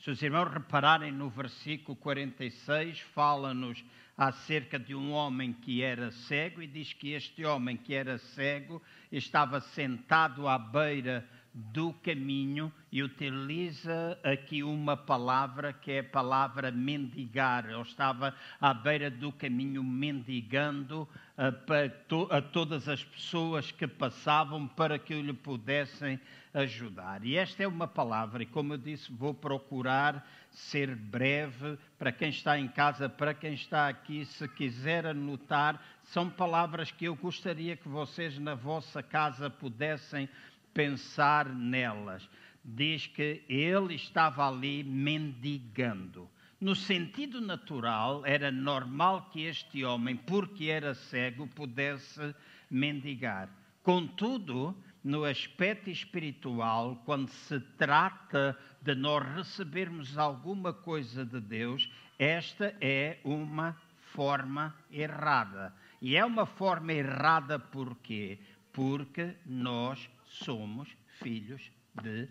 [0.02, 3.86] Se os irmãos repararem no versículo 46, fala-nos
[4.18, 8.82] acerca de um homem que era cego e diz que este homem que era cego
[9.12, 16.72] estava sentado à beira do caminho e utiliza aqui uma palavra que é a palavra
[16.72, 17.70] mendigar.
[17.70, 24.68] Ele estava à beira do caminho mendigando a, uh, a todas as pessoas que passavam
[24.68, 26.20] para que lhe pudessem
[26.54, 27.24] ajudar.
[27.26, 32.30] E esta é uma palavra, e como eu disse, vou procurar ser breve para quem
[32.30, 37.78] está em casa, para quem está aqui, se quiser anotar, são palavras que eu gostaria
[37.78, 40.28] que vocês na vossa casa pudessem
[40.74, 42.28] pensar nelas.
[42.64, 46.30] Diz que ele estava ali mendigando.
[46.60, 52.36] No sentido natural, era normal que este homem, porque era cego, pudesse
[52.70, 53.50] mendigar.
[53.82, 62.76] Contudo, no aspecto espiritual, quando se trata de nós recebermos alguma coisa de Deus, esta
[62.80, 63.76] é uma
[64.14, 65.74] forma errada.
[66.00, 68.38] E é uma forma errada por quê?
[68.72, 70.90] Porque nós somos
[71.20, 71.62] filhos
[72.02, 72.28] de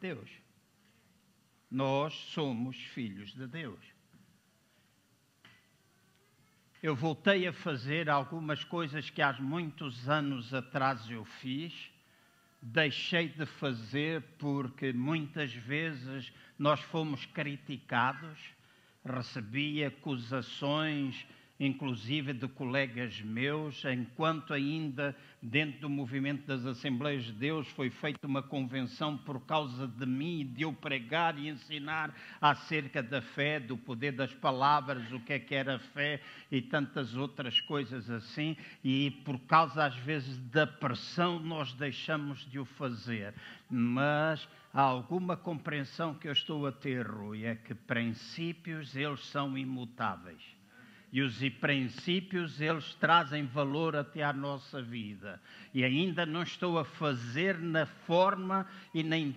[0.00, 0.30] Deus.
[1.70, 3.80] Nós somos filhos de Deus.
[6.82, 11.90] Eu voltei a fazer algumas coisas que há muitos anos atrás eu fiz,
[12.62, 18.38] deixei de fazer porque muitas vezes nós fomos criticados,
[19.04, 21.26] recebi acusações
[21.60, 28.26] inclusive de colegas meus, enquanto ainda dentro do movimento das Assembleias de Deus foi feita
[28.26, 33.76] uma convenção por causa de mim, de eu pregar e ensinar acerca da fé, do
[33.76, 39.10] poder das palavras, o que é que era fé e tantas outras coisas assim, e
[39.24, 43.34] por causa às vezes da pressão nós deixamos de o fazer.
[43.68, 49.58] Mas há alguma compreensão que eu estou a ter, Rui, é que princípios eles são
[49.58, 50.57] imutáveis
[51.12, 55.40] e os princípios, eles trazem valor até à nossa vida.
[55.72, 59.34] E ainda não estou a fazer na forma e nem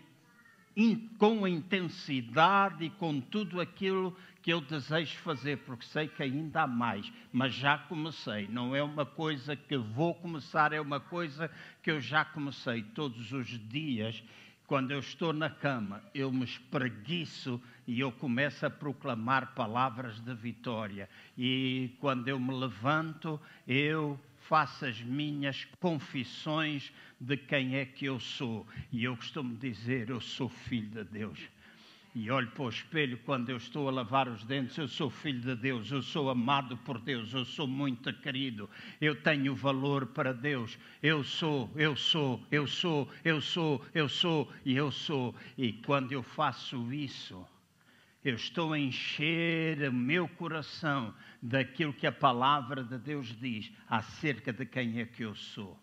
[0.76, 6.24] in, com a intensidade e com tudo aquilo que eu desejo fazer, porque sei que
[6.24, 8.48] ainda há mais, mas já comecei.
[8.48, 11.50] Não é uma coisa que vou começar, é uma coisa
[11.84, 14.24] que eu já comecei todos os dias
[14.72, 20.34] quando eu estou na cama, eu me espreguiço e eu começo a proclamar palavras de
[20.34, 21.10] vitória.
[21.38, 28.18] E quando eu me levanto, eu faço as minhas confissões de quem é que eu
[28.18, 28.66] sou.
[28.94, 31.50] E eu costumo dizer: eu sou filho de Deus
[32.14, 35.40] e olho para o espelho quando eu estou a lavar os dentes, eu sou filho
[35.40, 38.70] de Deus, eu sou amado por Deus, eu sou muito querido,
[39.00, 44.52] eu tenho valor para Deus, eu sou, eu sou, eu sou, eu sou, eu sou
[44.66, 45.34] e eu sou.
[45.58, 47.46] E quando eu faço isso,
[48.24, 54.52] eu estou a encher o meu coração daquilo que a palavra de Deus diz acerca
[54.52, 55.81] de quem é que eu sou.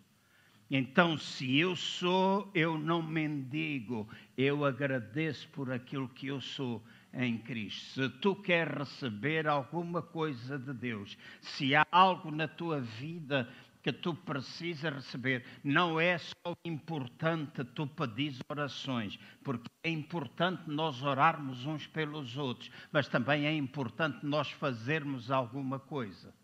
[0.70, 6.82] Então, se eu sou, eu não mendigo, eu agradeço por aquilo que eu sou
[7.14, 8.02] em Cristo.
[8.02, 13.48] Se tu queres receber alguma coisa de Deus, se há algo na tua vida
[13.82, 21.02] que tu precisas receber, não é só importante tu pedir orações, porque é importante nós
[21.02, 26.34] orarmos uns pelos outros, mas também é importante nós fazermos alguma coisa.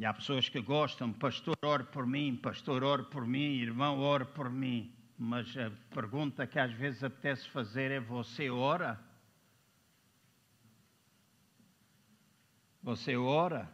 [0.00, 4.24] E há pessoas que gostam, pastor, ore por mim, pastor, ore por mim, irmão, ore
[4.24, 4.90] por mim.
[5.18, 8.98] Mas a pergunta que às vezes apetece fazer é: você ora?
[12.82, 13.70] Você ora?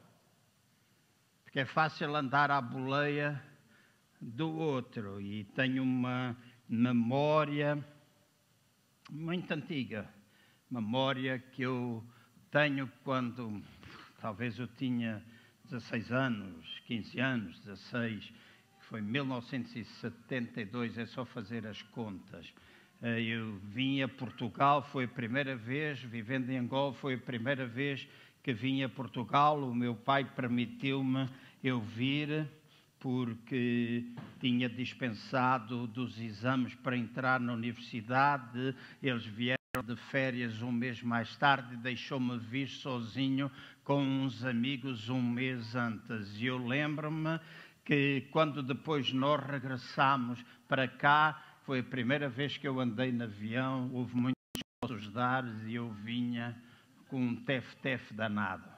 [1.44, 3.40] Porque é fácil andar à boleia
[4.20, 5.20] do outro.
[5.20, 6.36] E tenho uma
[6.68, 7.78] memória
[9.08, 10.12] muito antiga
[10.68, 12.04] memória que eu
[12.50, 13.62] tenho quando
[14.20, 15.24] talvez eu tinha
[15.70, 18.32] 16 anos, 15 anos, 16,
[18.88, 22.52] foi 1972, é só fazer as contas.
[23.02, 27.66] Eh, eu vim a Portugal, foi a primeira vez, vivendo em Angola, foi a primeira
[27.66, 28.06] vez
[28.42, 29.60] que vim a Portugal.
[29.60, 31.28] O meu pai permitiu-me
[31.62, 32.48] eu vir
[33.00, 34.04] porque
[34.40, 38.74] tinha dispensado dos exames para entrar na universidade.
[39.02, 43.50] Eles vieram de férias um mês mais tarde deixou-me vir sozinho
[43.84, 46.40] com uns amigos um mês antes.
[46.40, 47.38] E eu lembro-me
[47.84, 53.24] que quando depois nós regressámos para cá, foi a primeira vez que eu andei no
[53.24, 54.36] avião, houve muitos
[54.82, 56.56] outros dares e eu vinha
[57.08, 58.75] com um tef-tef danado.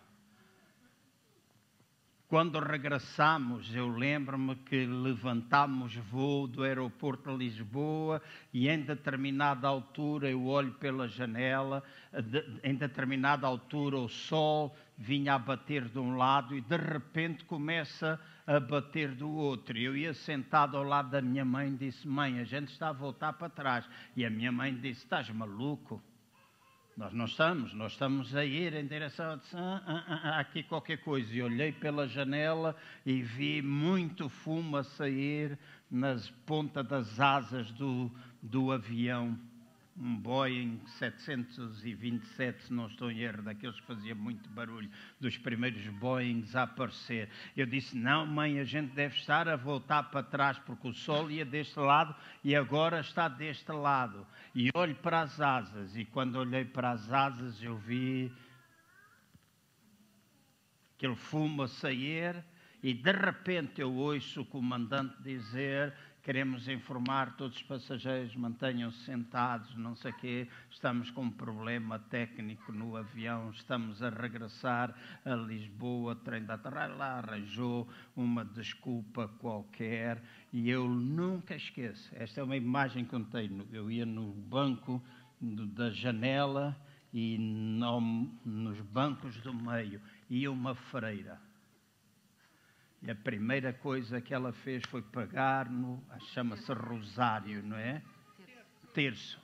[2.28, 8.20] Quando regressamos, eu lembro-me que levantámos voo do aeroporto de Lisboa
[8.52, 11.82] e em determinada altura eu olho pela janela,
[12.62, 18.20] em determinada altura o sol vinha a bater de um lado e de repente começa
[18.46, 19.78] a bater do outro.
[19.78, 22.92] Eu ia sentado ao lado da minha mãe e disse: Mãe, a gente está a
[22.92, 23.88] voltar para trás.
[24.14, 26.02] E a minha mãe disse: Estás maluco?
[26.98, 30.96] Nós não estamos, nós estamos a ir em direção a ah, ah, ah, aqui qualquer
[30.96, 31.32] coisa.
[31.32, 32.74] E olhei pela janela
[33.06, 35.56] e vi muito fumo a sair
[35.88, 38.10] nas pontas das asas do,
[38.42, 39.38] do avião
[40.00, 44.88] um Boeing 727, se não estou em erro, daqueles que fazia muito barulho,
[45.18, 47.28] dos primeiros Boeings a aparecer.
[47.56, 51.30] Eu disse: Não, mãe, a gente deve estar a voltar para trás, porque o sol
[51.30, 54.26] ia deste lado e agora está deste lado.
[54.54, 58.32] E olho para as asas, e quando olhei para as asas, eu vi
[60.96, 62.44] aquele fumo a sair,
[62.82, 65.92] e de repente eu ouço o comandante dizer
[66.28, 71.98] queremos informar todos os passageiros, mantenham-se sentados, não sei o quê, estamos com um problema
[71.98, 79.26] técnico no avião, estamos a regressar a Lisboa, trem da terra, lá arranjou uma desculpa
[79.40, 80.22] qualquer
[80.52, 85.02] e eu nunca esqueço, esta é uma imagem que eu tenho, eu ia no banco
[85.40, 86.76] da janela
[87.10, 88.02] e no,
[88.44, 89.98] nos bancos do meio
[90.28, 91.47] ia uma freira
[93.02, 98.02] e a primeira coisa que ela fez foi pagar no, chama-se rosário, não é?
[98.92, 99.40] Terço.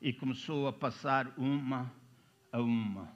[0.00, 1.90] E começou a passar uma
[2.52, 3.08] a uma.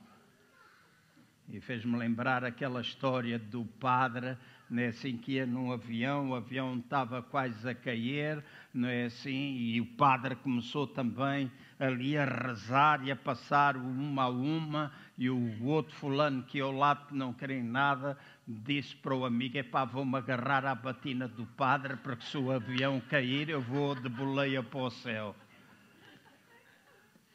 [1.48, 4.36] E fez-me lembrar aquela história do padre,
[4.68, 8.42] não é assim, que ia num avião, o avião estava quase a cair,
[8.74, 14.24] não é assim, e o padre começou também ali a rezar e a passar uma
[14.24, 19.24] a uma, e o outro fulano que ao lado não queria nada, disse para o
[19.24, 23.94] amigo: Epá, vou-me agarrar à batina do padre, porque se o avião cair, eu vou
[23.94, 25.34] de boleia para o céu.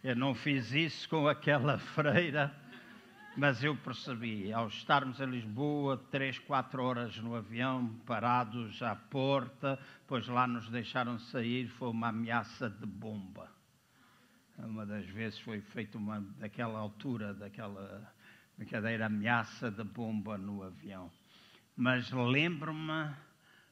[0.04, 2.52] Eu não fiz isso com aquela freira,
[3.38, 9.78] mas eu percebi, ao estarmos em Lisboa, três, quatro horas no avião, parados à porta,
[10.08, 13.50] pois lá nos deixaram sair, foi uma ameaça de bomba.
[14.58, 18.12] Uma das vezes foi feita uma daquela altura, daquela
[18.62, 21.12] brincadeira, ameaça de bomba no avião.
[21.76, 23.12] Mas lembro-me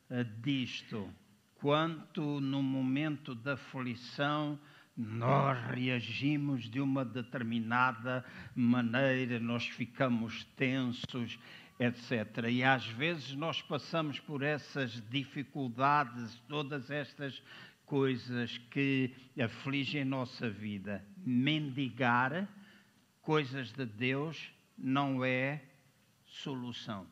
[0.10, 1.08] eh, disto,
[1.58, 4.60] quanto no momento da aflição
[4.98, 8.26] nós reagimos de uma determinada
[8.56, 11.38] maneira, nós ficamos tensos,
[11.80, 12.48] etc.
[12.50, 17.44] E às vezes nós passamos por essas dificuldades, todas estas
[17.86, 21.06] coisas que afligem nossa vida.
[21.24, 22.50] Mendigar
[23.22, 25.62] coisas de Deus não é
[26.26, 27.06] solução.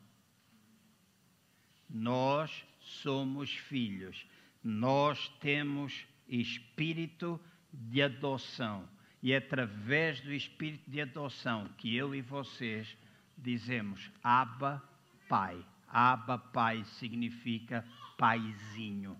[1.88, 4.26] Nós somos filhos,
[4.62, 7.40] nós temos espírito
[7.72, 8.88] de adoção.
[9.22, 12.96] E é através do espírito de adoção que eu e vocês
[13.36, 14.82] dizemos Abba
[15.28, 15.64] Pai.
[15.88, 17.84] Abba Pai significa
[18.16, 19.16] paizinho.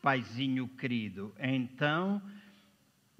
[0.00, 1.34] Paizinho querido.
[1.38, 2.22] Então,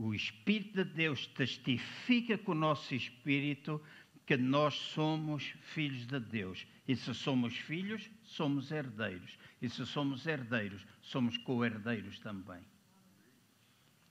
[0.03, 3.79] o Espírito de Deus testifica com o nosso espírito
[4.25, 6.67] que nós somos filhos de Deus.
[6.89, 9.39] E se somos filhos, somos herdeiros.
[9.61, 12.63] E se somos herdeiros, somos co-herdeiros também.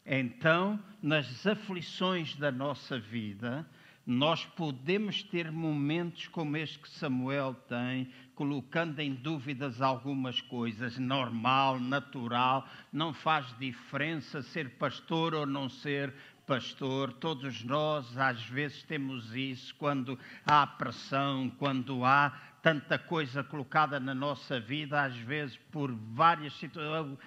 [0.06, 3.68] Então, nas aflições da nossa vida,
[4.06, 11.78] nós podemos ter momentos como este que Samuel tem, colocando em dúvidas algumas coisas, normal,
[11.78, 16.14] natural, não faz diferença ser pastor ou não ser
[16.48, 17.12] pastor.
[17.12, 22.30] Todos nós, às vezes, temos isso quando há pressão, quando há
[22.64, 27.18] tanta coisa colocada na nossa vida, às vezes por várias situações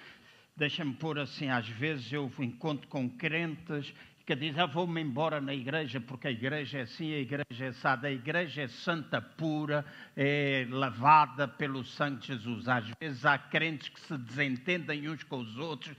[0.55, 3.91] Deixa-me pôr assim, às vezes eu encontro com crentes
[4.25, 7.67] que diz, ah, vou-me embora na igreja porque a igreja é assim, a igreja é
[7.67, 12.67] assada, a igreja é santa pura, é lavada pelo sangue de Jesus.
[12.69, 15.93] Às vezes há crentes que se desentendem uns com os outros,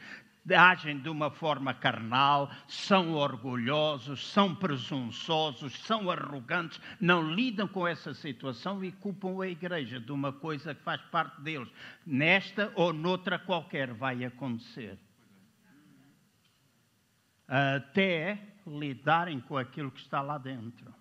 [0.52, 8.14] agem de uma forma carnal, são orgulhosos, são presunçosos, são arrogantes, não lidam com essa
[8.14, 11.68] situação e culpam a igreja de uma coisa que faz parte deles.
[12.06, 14.98] Nesta ou noutra qualquer vai acontecer.
[17.46, 20.92] Até lidarem com aquilo que está lá dentro.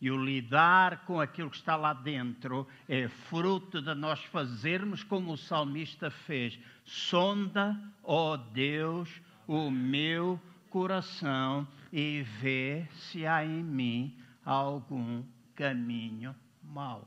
[0.00, 5.32] E o lidar com aquilo que está lá dentro é fruto de nós fazermos como
[5.32, 10.40] o salmista fez: sonda, ó Deus, o meu
[10.70, 15.22] coração e vê se há em mim algum
[15.54, 17.06] caminho mau.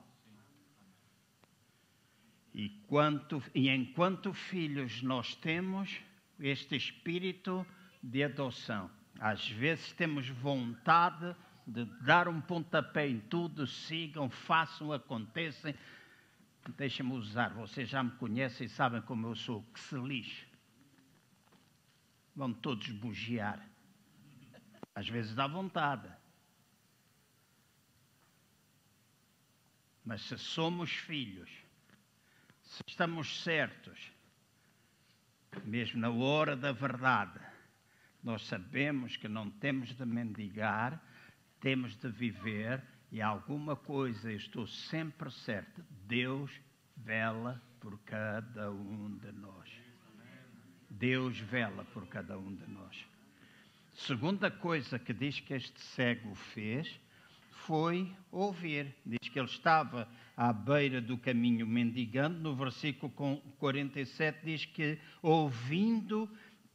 [2.54, 6.00] E, quanto, e enquanto filhos nós temos
[6.40, 7.66] este espírito
[8.04, 11.34] de adoção, às vezes temos vontade
[11.66, 15.74] de dar um pontapé em tudo, sigam, façam, aconteçam.
[16.78, 20.46] Deixem-me usar, vocês já me conhecem e sabem como eu sou, que se lixe.
[22.36, 23.66] Vão todos bugiar.
[24.94, 26.10] Às vezes dá vontade.
[30.04, 31.50] Mas se somos filhos,
[32.62, 34.12] se estamos certos,
[35.64, 37.40] mesmo na hora da verdade,
[38.24, 41.02] nós sabemos que não temos de mendigar,
[41.60, 46.52] temos de viver e alguma coisa, estou sempre certo, Deus
[46.98, 49.70] vela por cada um de nós.
[50.90, 53.06] Deus vela por cada um de nós.
[53.94, 57.00] Segunda coisa que diz que este cego fez
[57.52, 58.96] foi ouvir.
[59.06, 62.40] Diz que ele estava à beira do caminho mendigando.
[62.40, 63.12] No versículo
[63.60, 66.30] 47 diz que ouvindo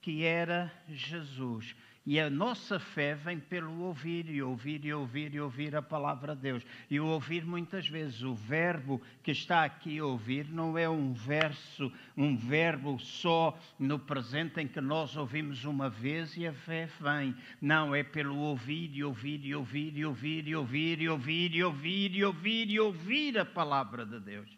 [0.09, 1.77] que era Jesus.
[2.07, 6.35] E a nossa fé vem pelo ouvir e ouvir e ouvir e ouvir a palavra
[6.35, 6.63] de Deus.
[6.89, 11.93] E o ouvir muitas vezes, o verbo que está aqui ouvir não é um verso,
[12.17, 17.37] um verbo só no presente em que nós ouvimos uma vez e a fé vem.
[17.61, 21.63] Não, é pelo ouvir e ouvir e ouvir e ouvir e ouvir e ouvir e
[21.63, 24.58] ouvir e ouvir e ouvir a palavra de Deus.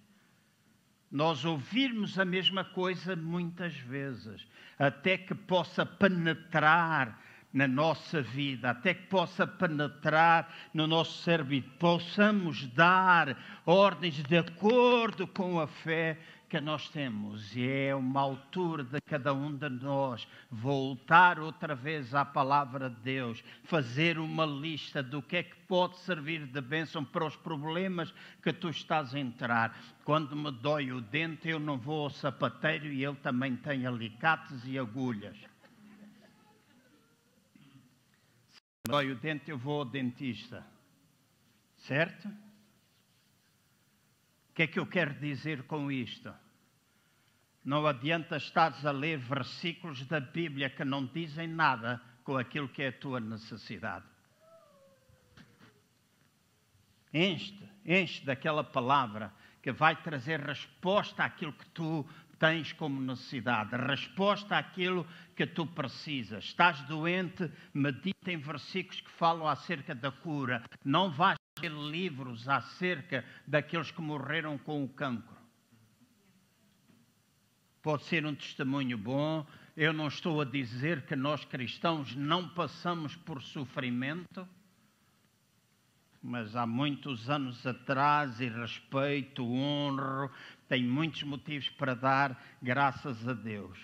[1.11, 4.46] Nós ouvirmos a mesma coisa muitas vezes,
[4.78, 7.20] até que possa penetrar
[7.52, 13.36] na nossa vida, até que possa penetrar no nosso cérebro e possamos dar
[13.66, 16.16] ordens de acordo com a fé
[16.51, 17.55] que nós temos.
[17.55, 22.96] E é uma altura de cada um de nós voltar outra vez à palavra de
[22.96, 28.12] Deus, fazer uma lista do que é que pode servir de bênção para os problemas
[28.42, 29.78] que tu estás a entrar.
[30.05, 34.64] Quando me dói o dente, eu não vou ao sapateiro e ele também tem alicates
[34.66, 35.36] e agulhas.
[38.88, 40.66] dói o dente, eu vou ao dentista.
[41.76, 42.28] Certo?
[44.51, 46.32] O que é que eu quero dizer com isto?
[47.64, 52.82] Não adianta estares a ler versículos da Bíblia que não dizem nada com aquilo que
[52.82, 54.05] é a tua necessidade.
[57.12, 59.32] Enche, enche daquela palavra
[59.62, 62.07] que vai trazer resposta àquilo que tu
[62.38, 66.44] tens como necessidade, resposta àquilo que tu precisas.
[66.44, 70.62] Estás doente, medita em versículos que falam acerca da cura.
[70.84, 75.36] Não vais livros acerca daqueles que morreram com o cancro.
[77.82, 79.46] Pode ser um testemunho bom.
[79.76, 84.46] Eu não estou a dizer que nós cristãos não passamos por sofrimento
[86.22, 90.30] mas há muitos anos atrás, e respeito, honro,
[90.68, 93.78] tenho muitos motivos para dar graças a Deus.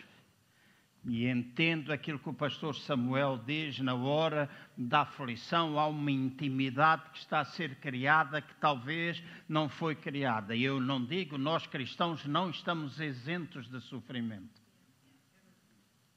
[1.08, 7.10] E entendo aquilo que o pastor Samuel diz na hora da aflição, há uma intimidade
[7.10, 10.56] que está a ser criada que talvez não foi criada.
[10.56, 14.60] Eu não digo, nós cristãos não estamos isentos de sofrimento.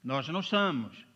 [0.02, 1.06] Nós não estamos.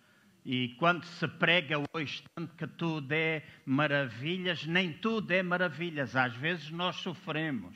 [0.45, 6.15] E quando se prega hoje tanto que tudo é maravilhas, nem tudo é maravilhas.
[6.15, 7.75] Às vezes nós sofremos.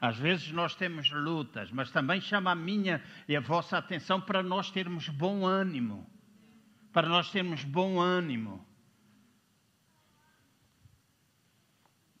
[0.00, 4.42] Às vezes nós temos lutas, mas também chama a minha e a vossa atenção para
[4.42, 6.06] nós termos bom ânimo.
[6.92, 8.66] Para nós termos bom ânimo.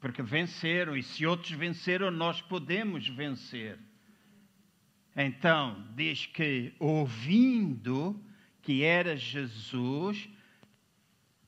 [0.00, 3.78] Porque venceram, e se outros venceram, nós podemos vencer.
[5.16, 8.20] Então, diz que ouvindo
[8.60, 10.28] que era Jesus,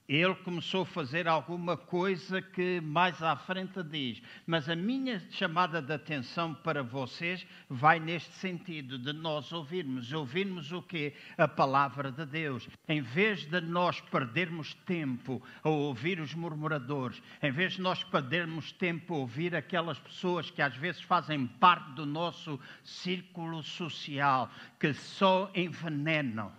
[0.09, 4.23] ele começou a fazer alguma coisa que mais à frente diz.
[4.47, 10.13] Mas a minha chamada de atenção para vocês vai neste sentido, de nós ouvirmos.
[10.13, 11.13] Ouvirmos o quê?
[11.37, 12.69] A palavra de Deus.
[12.89, 18.71] Em vez de nós perdermos tempo a ouvir os murmuradores, em vez de nós perdermos
[18.71, 24.49] tempo a ouvir aquelas pessoas que às vezes fazem parte do nosso círculo social,
[24.79, 26.53] que só envenenam.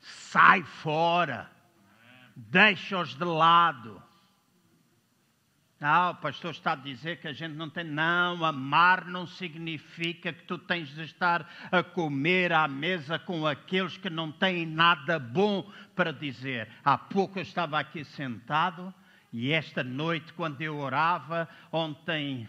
[0.00, 1.59] Sai fora
[2.36, 4.02] deixa-os de lado.
[5.80, 7.84] Ah, o pastor está a dizer que a gente não tem.
[7.84, 13.96] Não, amar não significa que tu tens de estar a comer à mesa com aqueles
[13.96, 16.68] que não têm nada bom para dizer.
[16.84, 18.92] Há pouco eu estava aqui sentado
[19.32, 22.48] e esta noite, quando eu orava, ontem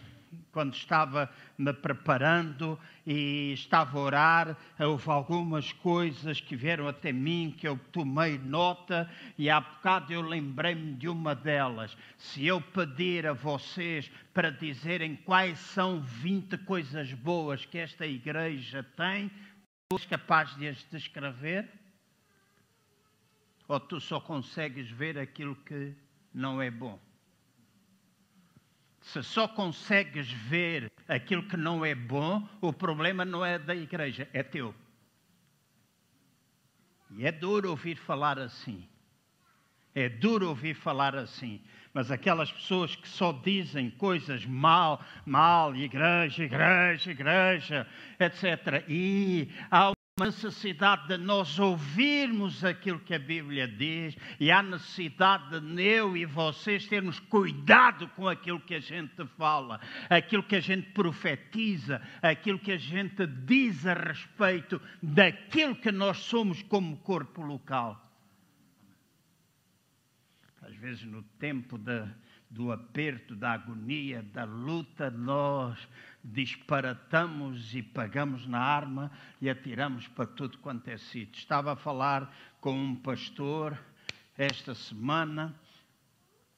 [0.51, 7.55] quando estava me preparando e estava a orar, houve algumas coisas que vieram até mim
[7.57, 11.95] que eu tomei nota e há bocado eu lembrei-me de uma delas.
[12.17, 18.83] Se eu pedir a vocês para dizerem quais são 20 coisas boas que esta igreja
[18.95, 19.29] tem,
[19.89, 21.69] tu és capaz de as descrever?
[23.67, 25.95] Ou tu só consegues ver aquilo que
[26.33, 26.99] não é bom?
[29.01, 34.29] Se só consegues ver aquilo que não é bom, o problema não é da igreja,
[34.31, 34.73] é teu.
[37.11, 38.87] E é duro ouvir falar assim.
[39.93, 41.61] É duro ouvir falar assim.
[41.93, 47.87] Mas aquelas pessoas que só dizem coisas mal, mal, igreja, igreja, igreja,
[48.17, 48.85] etc.
[48.87, 49.91] E há
[50.21, 56.15] uma necessidade de nós ouvirmos aquilo que a Bíblia diz e há necessidade de eu
[56.15, 61.99] e vocês termos cuidado com aquilo que a gente fala, aquilo que a gente profetiza,
[62.21, 67.99] aquilo que a gente diz a respeito daquilo que nós somos como corpo local.
[70.61, 71.79] Às vezes, no tempo
[72.47, 75.79] do aperto, da agonia, da luta, nós
[76.23, 81.39] disparatamos e pagamos na arma e atiramos para tudo quanto é sítio.
[81.39, 83.77] Estava a falar com um pastor
[84.37, 85.55] esta semana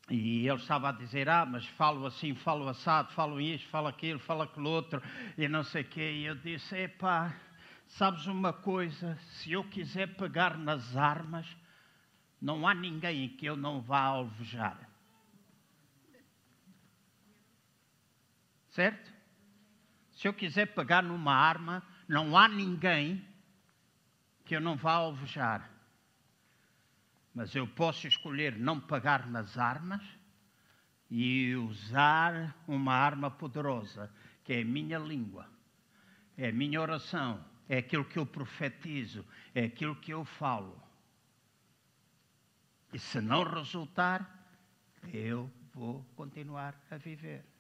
[0.10, 4.20] e ele estava a dizer: Ah, mas falo assim, falo assado, falo isto, falo aquilo,
[4.20, 5.02] falo aquilo outro
[5.38, 6.12] e não sei o quê.
[6.12, 7.34] E eu disse: Epá,
[7.88, 9.18] sabes uma coisa?
[9.22, 11.48] Se eu quiser pegar nas armas,
[12.42, 14.90] não há ninguém que eu não vá alvejar.
[18.72, 19.13] Certo?
[20.24, 23.28] Se eu quiser pegar numa arma, não há ninguém
[24.46, 25.70] que eu não vá alvejar.
[27.36, 30.02] Mas eu posso escolher não pegar nas armas
[31.12, 34.10] e usar uma arma poderosa,
[34.46, 35.46] que é a minha língua,
[36.38, 40.82] é a minha oração, é aquilo que eu profetizo, é aquilo que eu falo.
[42.94, 44.48] E se não resultar,
[45.12, 47.53] eu vou continuar a viver.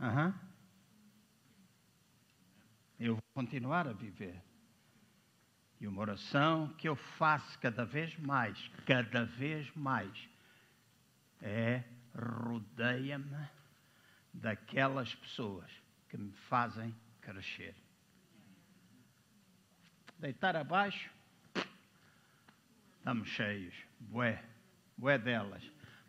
[0.00, 0.32] Uhum.
[3.00, 4.40] Eu vou continuar a viver.
[5.80, 10.28] E uma oração que eu faço cada vez mais, cada vez mais,
[11.40, 11.84] é
[12.14, 13.48] rodeia-me
[14.32, 15.70] daquelas pessoas
[16.08, 17.76] que me fazem crescer.
[20.18, 21.10] Deitar abaixo,
[22.98, 24.44] estamos cheios, bué,
[24.96, 25.62] bué delas.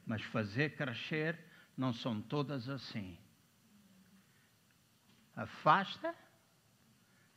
[0.05, 1.39] Mas fazer crescer
[1.77, 3.15] não são todas assim
[5.43, 6.13] afasta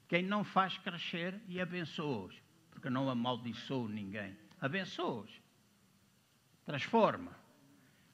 [0.08, 2.34] quem não faz crescer e abençoa-os,
[2.70, 4.36] porque não amaldiçoa ninguém.
[4.60, 5.30] Abençoa-os,
[6.64, 7.32] transforma.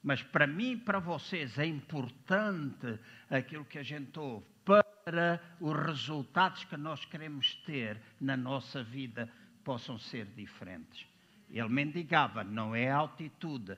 [0.01, 5.75] Mas para mim e para vocês é importante aquilo que a gente ouve para os
[5.85, 9.29] resultados que nós queremos ter na nossa vida
[9.63, 11.05] possam ser diferentes.
[11.49, 13.75] Ele mendigava, não é altitude,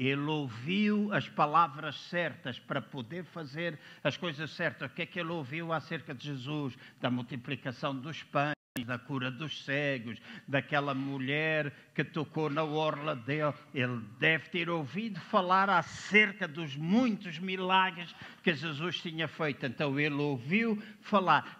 [0.00, 4.90] ele ouviu as palavras certas para poder fazer as coisas certas.
[4.90, 6.74] O que é que ele ouviu acerca de Jesus?
[6.98, 8.54] Da multiplicação dos pães,
[8.86, 13.52] da cura dos cegos, daquela mulher que tocou na orla dele.
[13.74, 19.66] Ele deve ter ouvido falar acerca dos muitos milagres que Jesus tinha feito.
[19.66, 21.58] Então ele ouviu falar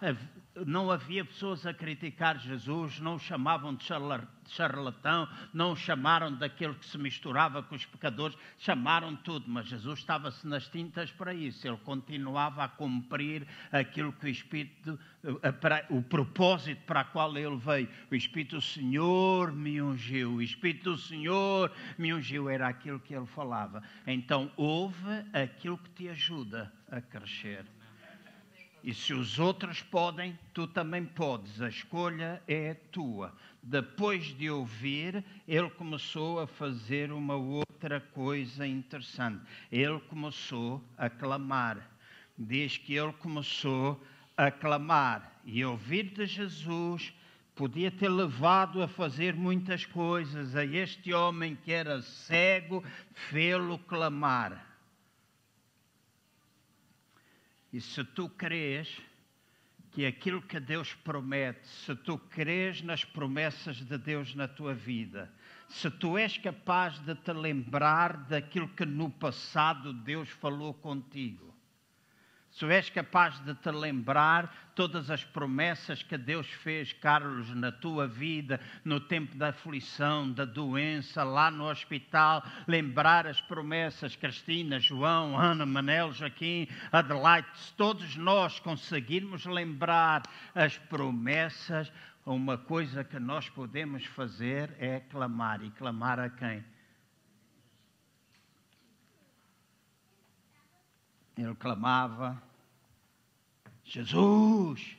[0.67, 6.75] não havia pessoas a criticar Jesus, não o chamavam de charlatão, não o chamaram daquele
[6.75, 11.67] que se misturava com os pecadores, chamaram tudo, mas Jesus estava-se nas tintas para isso,
[11.67, 17.57] ele continuava a cumprir aquilo que o Espírito, eh, o propósito para o qual ele
[17.57, 17.89] veio.
[18.11, 23.15] O Espírito do Senhor me ungiu, o Espírito do Senhor me ungiu, era aquilo que
[23.15, 23.83] ele falava.
[24.07, 27.65] Então, ouve aquilo que te ajuda a crescer.
[28.83, 31.61] E se os outros podem, tu também podes.
[31.61, 33.35] A escolha é tua.
[33.63, 39.43] Depois de ouvir, ele começou a fazer uma outra coisa interessante.
[39.71, 41.91] Ele começou a clamar.
[42.39, 44.03] Diz que ele começou
[44.35, 45.41] a clamar.
[45.45, 47.13] E ouvir de Jesus
[47.55, 50.57] podia ter levado a fazer muitas coisas.
[50.57, 54.70] A este homem que era cego, fê-lo clamar.
[57.73, 59.01] E se tu crês
[59.93, 65.33] que aquilo que Deus promete, se tu crês nas promessas de Deus na tua vida,
[65.69, 71.50] se tu és capaz de te lembrar daquilo que no passado Deus falou contigo,
[72.61, 78.07] se és capaz de te lembrar todas as promessas que Deus fez, Carlos, na tua
[78.07, 85.39] vida, no tempo da aflição, da doença, lá no hospital, lembrar as promessas, Cristina, João,
[85.39, 90.23] Ana, Manel, Joaquim, Adelaide, se todos nós conseguirmos lembrar
[90.55, 91.91] as promessas,
[92.27, 95.65] uma coisa que nós podemos fazer é clamar.
[95.65, 96.63] E clamar a quem?
[101.39, 102.50] Ele clamava:
[103.91, 104.97] Jesus,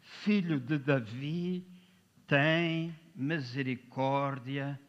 [0.00, 1.66] filho de Davi,
[2.26, 4.80] tem misericórdia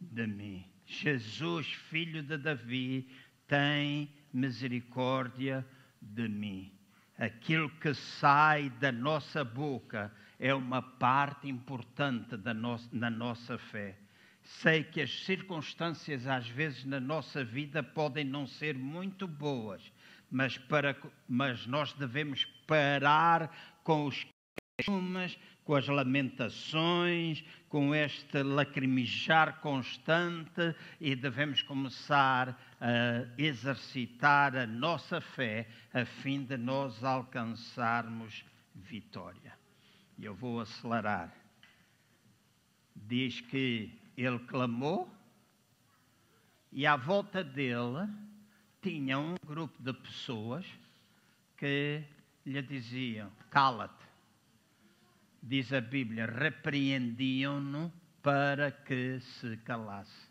[0.00, 0.66] de mim.
[0.84, 3.08] Jesus, filho de Davi,
[3.46, 5.64] tem misericórdia
[6.02, 6.72] de mim.
[7.16, 13.96] Aquilo que sai da nossa boca é uma parte importante da no na nossa fé.
[14.42, 19.92] Sei que as circunstâncias, às vezes, na nossa vida podem não ser muito boas,
[20.28, 20.96] mas, para,
[21.28, 23.50] mas nós devemos parar
[23.82, 24.24] com os
[24.78, 35.20] queixumes, com as lamentações, com este lacrimejar constante e devemos começar a exercitar a nossa
[35.20, 39.58] fé a fim de nós alcançarmos vitória.
[40.16, 41.34] E eu vou acelerar.
[42.94, 45.12] Diz que ele clamou
[46.70, 48.08] e à volta dele
[48.80, 50.64] tinha um grupo de pessoas
[51.56, 52.04] que
[52.46, 54.04] lhe diziam: cala-te.
[55.42, 60.28] Diz a Bíblia: repreendiam-no para que se calasse.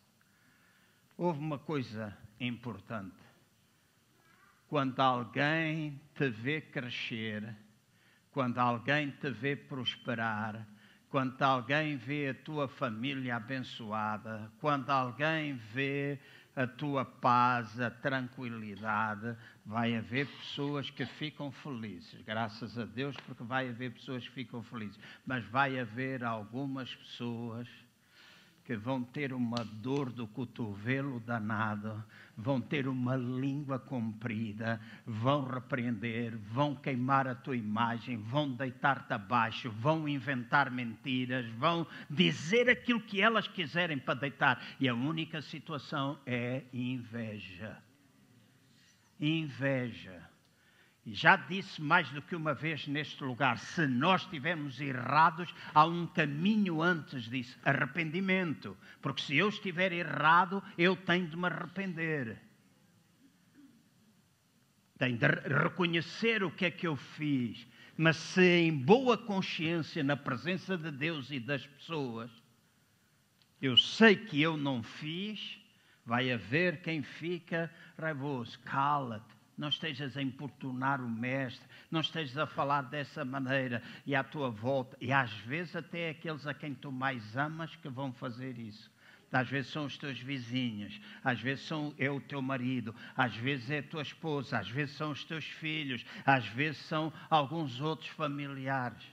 [1.17, 3.17] Houve uma coisa importante.
[4.67, 7.55] Quando alguém te vê crescer,
[8.31, 10.65] quando alguém te vê prosperar,
[11.09, 16.19] quando alguém vê a tua família abençoada, quando alguém vê
[16.59, 19.33] a tua paz, a tranquilidade,
[19.65, 24.61] vai haver pessoas que ficam felizes, graças a Deus, porque vai haver pessoas que ficam
[24.63, 27.65] felizes, mas vai haver algumas pessoas
[28.69, 32.03] que vão ter uma dor do cotovelo danado,
[32.37, 39.71] vão ter uma língua comprida, vão repreender, vão queimar a tua imagem, vão deitar-te abaixo,
[39.71, 44.63] vão inventar mentiras, vão dizer aquilo que elas quiserem para deitar.
[44.79, 47.75] E a única situação é inveja.
[49.19, 50.28] Inveja.
[51.11, 56.05] Já disse mais do que uma vez neste lugar: se nós estivermos errados, há um
[56.05, 58.77] caminho antes disso arrependimento.
[59.01, 62.37] Porque se eu estiver errado, eu tenho de me arrepender.
[64.97, 67.65] Tenho de reconhecer o que é que eu fiz.
[67.97, 72.29] Mas se em boa consciência, na presença de Deus e das pessoas,
[73.61, 75.59] eu sei que eu não fiz,
[76.05, 78.59] vai haver quem fica raivoso.
[78.59, 84.23] Cala-te não estejas a importunar o mestre, não estejas a falar dessa maneira e à
[84.23, 84.97] tua volta.
[85.01, 88.89] E às vezes até aqueles a quem tu mais amas que vão fazer isso.
[89.31, 93.69] Às vezes são os teus vizinhos, às vezes são, é o teu marido, às vezes
[93.69, 98.09] é a tua esposa, às vezes são os teus filhos, às vezes são alguns outros
[98.11, 99.03] familiares.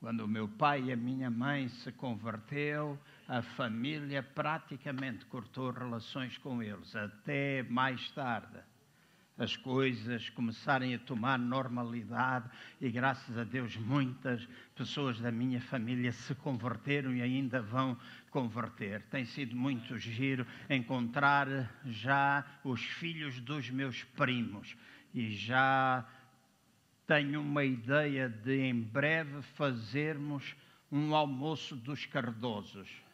[0.00, 2.96] Quando o meu pai e a minha mãe se converteu,
[3.28, 8.58] a família praticamente cortou relações com eles, até mais tarde
[9.36, 12.50] as coisas começarem a tomar normalidade
[12.80, 17.96] e graças a Deus muitas pessoas da minha família se converteram e ainda vão
[18.30, 19.02] converter.
[19.02, 21.46] Tem sido muito giro encontrar
[21.84, 24.76] já os filhos dos meus primos
[25.14, 26.04] e já
[27.06, 30.56] tenho uma ideia de em breve fazermos
[30.90, 33.07] um almoço dos cardosos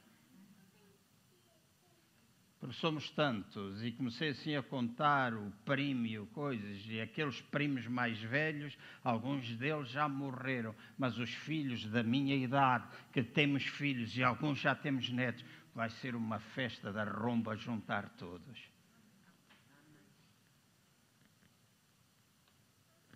[2.65, 8.19] porque somos tantos, e comecei assim a contar o prémio, coisas, e aqueles primos mais
[8.19, 14.25] velhos, alguns deles já morreram, mas os filhos da minha idade, que temos filhos e
[14.25, 15.45] alguns já temos netos,
[15.75, 18.59] vai ser uma festa da romba juntar todos.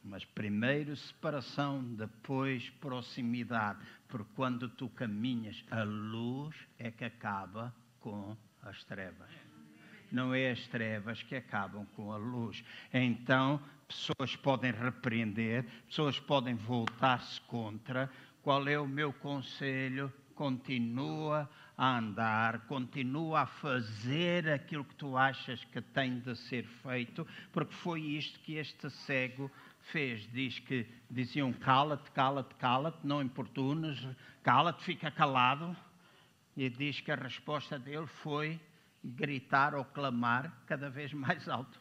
[0.04, 8.36] Mas primeiro separação, depois proximidade, porque quando tu caminhas, a luz é que acaba com
[8.62, 9.30] as trevas.
[10.10, 12.64] Não é as trevas que acabam com a luz.
[12.92, 18.10] Então, pessoas podem repreender, pessoas podem voltar-se contra.
[18.42, 20.12] Qual é o meu conselho?
[20.34, 27.26] Continua a andar, continua a fazer aquilo que tu achas que tem de ser feito,
[27.52, 29.50] porque foi isto que este cego
[29.92, 30.28] fez.
[30.32, 34.06] Diz que diziam cala-te, cala-te, cala-te, não importunes,
[34.42, 35.76] cala-te, fica calado.
[36.56, 38.60] E diz que a resposta dele foi
[39.02, 41.80] gritar ou clamar cada vez mais alto.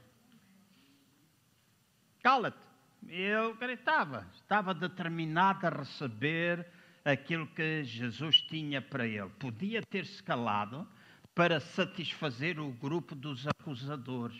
[2.21, 2.67] Cala-te.
[3.07, 6.67] Eu gritava, estava determinado a receber
[7.05, 9.29] aquilo que Jesus tinha para ele.
[9.39, 10.85] Podia ter-se calado
[11.33, 14.37] para satisfazer o grupo dos acusadores.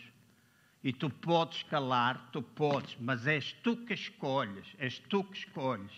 [0.84, 5.92] E tu podes calar, tu podes, mas és tu que escolhes, és tu que escolhes.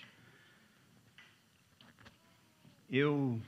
[2.90, 3.42] Eu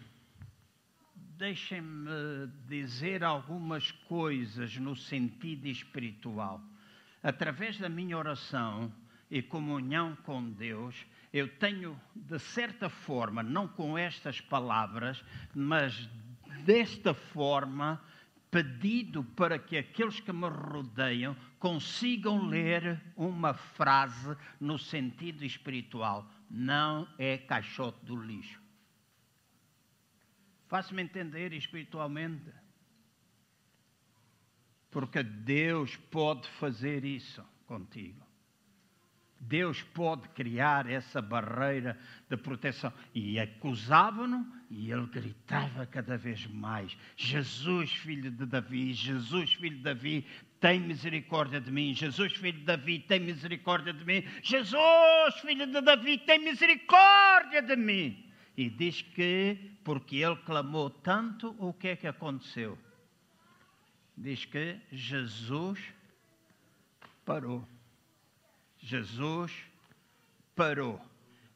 [1.41, 6.61] deixem-me dizer algumas coisas no sentido espiritual.
[7.23, 8.93] Através da minha oração
[9.27, 10.95] e comunhão com Deus,
[11.33, 15.25] eu tenho, de certa forma, não com estas palavras,
[15.55, 16.07] mas
[16.63, 17.99] desta forma,
[18.51, 26.29] pedido para que aqueles que me rodeiam consigam ler uma frase no sentido espiritual.
[26.47, 28.60] Não é caixote do lixo.
[30.71, 32.49] Faça-me entender espiritualmente.
[34.89, 38.25] Porque Deus pode fazer isso contigo.
[39.37, 41.99] Deus pode criar essa barreira
[42.29, 42.93] de proteção.
[43.13, 49.83] E acusavam-no e ele gritava cada vez mais: Jesus, filho de Davi, Jesus, filho de
[49.83, 50.25] Davi,
[50.61, 51.93] tem misericórdia de mim.
[51.93, 54.23] Jesus, filho de Davi, tem misericórdia de mim.
[54.41, 58.30] Jesus, filho de Davi, tem misericórdia de mim.
[58.57, 62.77] E diz que, porque ele clamou tanto, o que é que aconteceu?
[64.17, 65.79] Diz que Jesus
[67.25, 67.67] parou.
[68.77, 69.65] Jesus
[70.55, 71.01] parou.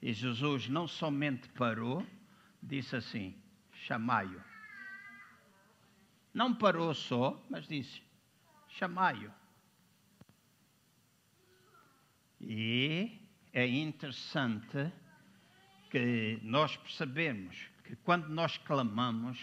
[0.02, 2.06] E Jesus não somente parou,
[2.62, 3.36] disse assim:
[3.72, 4.42] chamai-o.
[6.34, 8.02] Não parou só, mas disse:
[8.70, 9.32] chamai-o.
[12.40, 13.20] E
[13.54, 14.92] é interessante
[15.96, 19.40] que nós percebemos que quando nós clamamos,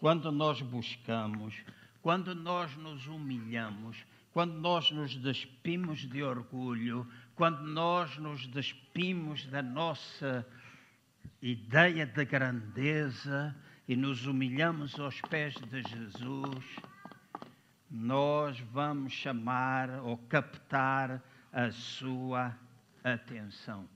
[0.00, 1.54] quando nós buscamos,
[2.02, 3.96] quando nós nos humilhamos,
[4.32, 10.44] quando nós nos despimos de orgulho, quando nós nos despimos da nossa
[11.40, 13.54] ideia de grandeza
[13.86, 16.64] e nos humilhamos aos pés de Jesus,
[17.88, 21.22] nós vamos chamar ou captar
[21.52, 22.58] a sua
[23.04, 23.88] atenção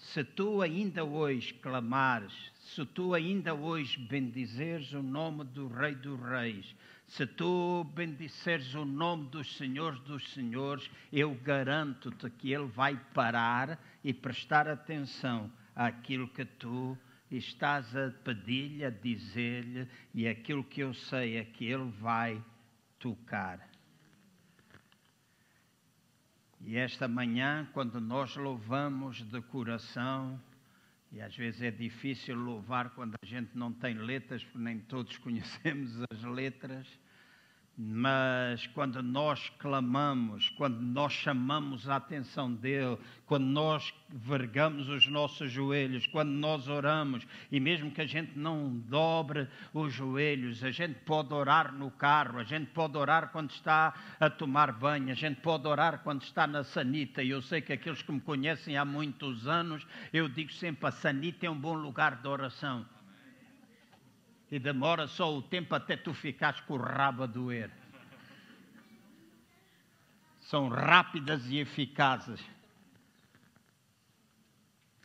[0.00, 2.32] se tu ainda hoje clamares,
[2.74, 6.74] se tu ainda hoje bendizeres o nome do Rei dos Reis,
[7.06, 13.78] se tu bendizeres o nome dos Senhores dos Senhores, eu garanto-te que Ele vai parar
[14.02, 16.96] e prestar atenção àquilo que tu
[17.30, 22.42] estás a pedir-lhe, a dizer-lhe, e aquilo que eu sei é que Ele vai
[22.98, 23.69] tocar.
[26.62, 30.40] E esta manhã, quando nós louvamos de coração,
[31.10, 35.16] e às vezes é difícil louvar quando a gente não tem letras, porque nem todos
[35.18, 36.86] conhecemos as letras,
[37.82, 45.50] mas quando nós clamamos, quando nós chamamos a atenção dele, quando nós vergamos os nossos
[45.50, 50.98] joelhos, quando nós oramos, e mesmo que a gente não dobre os joelhos, a gente
[51.06, 55.40] pode orar no carro, a gente pode orar quando está a tomar banho, a gente
[55.40, 57.22] pode orar quando está na sanita.
[57.22, 60.92] E eu sei que aqueles que me conhecem há muitos anos, eu digo sempre: a
[60.92, 62.84] sanita é um bom lugar de oração
[64.50, 67.70] e demora só o tempo até tu ficares com o rabo a doer.
[70.40, 72.44] São rápidas e eficazes.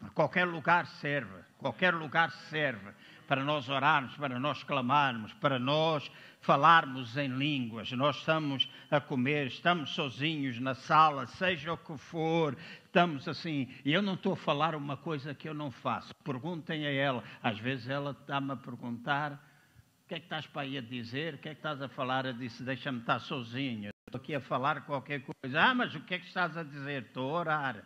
[0.02, 2.92] A qualquer lugar serve, qualquer lugar serve
[3.28, 7.92] para nós orarmos, para nós clamarmos, para nós falarmos em línguas.
[7.92, 12.56] Nós estamos a comer, estamos sozinhos na sala, seja o que for,
[12.96, 13.68] estamos assim.
[13.84, 16.16] E eu não estou a falar uma coisa que eu não faço.
[16.24, 17.22] Perguntem a ela.
[17.44, 21.34] Às vezes ela está-me a perguntar: o que é que estás para aí a dizer?
[21.34, 22.26] O que é que estás a falar?
[22.26, 23.90] Eu disse: deixa-me estar sozinho.
[24.08, 25.62] Estou aqui a falar qualquer coisa.
[25.62, 27.04] Ah, mas o que é que estás a dizer?
[27.04, 27.84] Estou a orar.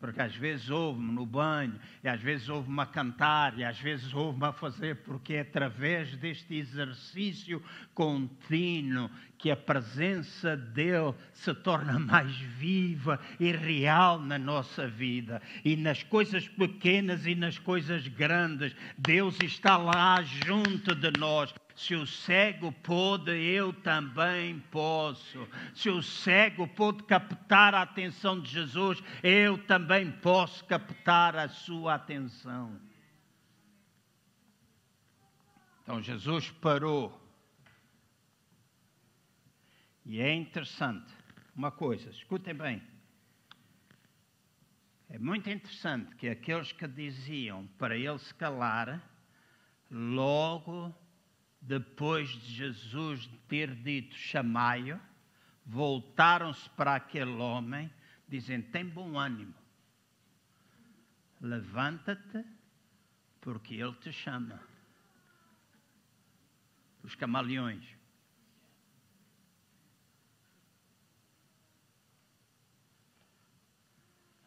[0.00, 4.14] Porque às vezes ouve-me no banho, e às vezes ouve-me a cantar, e às vezes
[4.14, 7.62] ouve-me a fazer, porque é através deste exercício
[7.94, 15.42] contínuo que a presença dele se torna mais viva e real na nossa vida.
[15.64, 21.94] E nas coisas pequenas e nas coisas grandes, Deus está lá junto de nós se
[21.94, 25.48] o cego pôde, eu também posso.
[25.72, 31.94] Se o cego pôde captar a atenção de Jesus, eu também posso captar a sua
[31.94, 32.80] atenção.
[35.84, 37.16] Então Jesus parou.
[40.04, 41.14] E é interessante
[41.54, 42.82] uma coisa, escutem bem.
[45.08, 49.00] É muito interessante que aqueles que diziam para ele se calar,
[49.88, 50.92] logo
[51.68, 54.98] depois de Jesus ter dito chamai-o,
[55.66, 57.92] voltaram-se para aquele homem,
[58.26, 59.54] dizendo: Tem bom ânimo,
[61.38, 62.42] levanta-te,
[63.42, 64.58] porque ele te chama.
[67.02, 67.86] Os camaleões.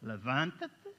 [0.01, 0.89] Levanta-te,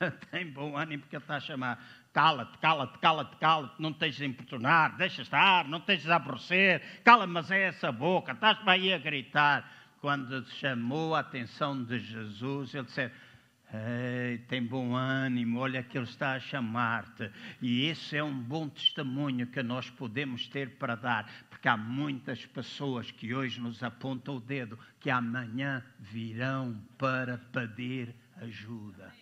[0.32, 2.05] tem bom ânimo porque ele está a chamar.
[2.16, 7.26] Cala-te, cala-te, cala-te, cala-te, não estejas a importunar, deixa estar, não estejas a aborrecer, cala,
[7.26, 9.70] mas é essa boca, estás para aí a gritar.
[10.00, 13.12] Quando chamou a atenção de Jesus, ele disse:
[13.70, 17.30] Ei, tem bom ânimo, olha que Ele está a chamar-te.
[17.60, 22.46] E esse é um bom testemunho que nós podemos ter para dar, porque há muitas
[22.46, 29.12] pessoas que hoje nos apontam o dedo, que amanhã virão para pedir ajuda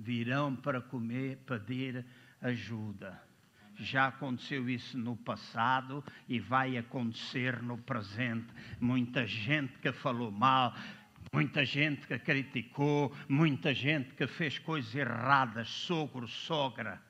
[0.00, 2.04] virão para comer, pedir
[2.40, 3.20] ajuda.
[3.76, 8.48] Já aconteceu isso no passado e vai acontecer no presente.
[8.80, 10.74] Muita gente que falou mal,
[11.32, 17.00] muita gente que criticou, muita gente que fez coisas erradas, sogro, sogra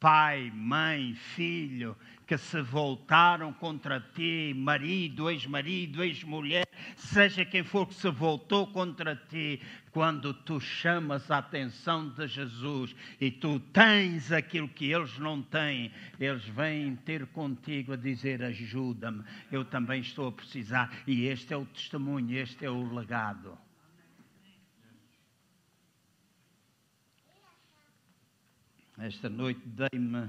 [0.00, 1.96] pai, mãe, filho,
[2.28, 9.16] que se voltaram contra ti, marido, ex-marido, ex-mulher, seja quem for que se voltou contra
[9.16, 15.40] ti, quando tu chamas a atenção de Jesus e tu tens aquilo que eles não
[15.40, 21.02] têm, eles vêm ter contigo a dizer: ajuda-me, eu também estou a precisar.
[21.06, 23.56] E este é o testemunho, este é o legado.
[28.98, 30.28] Esta noite dei-me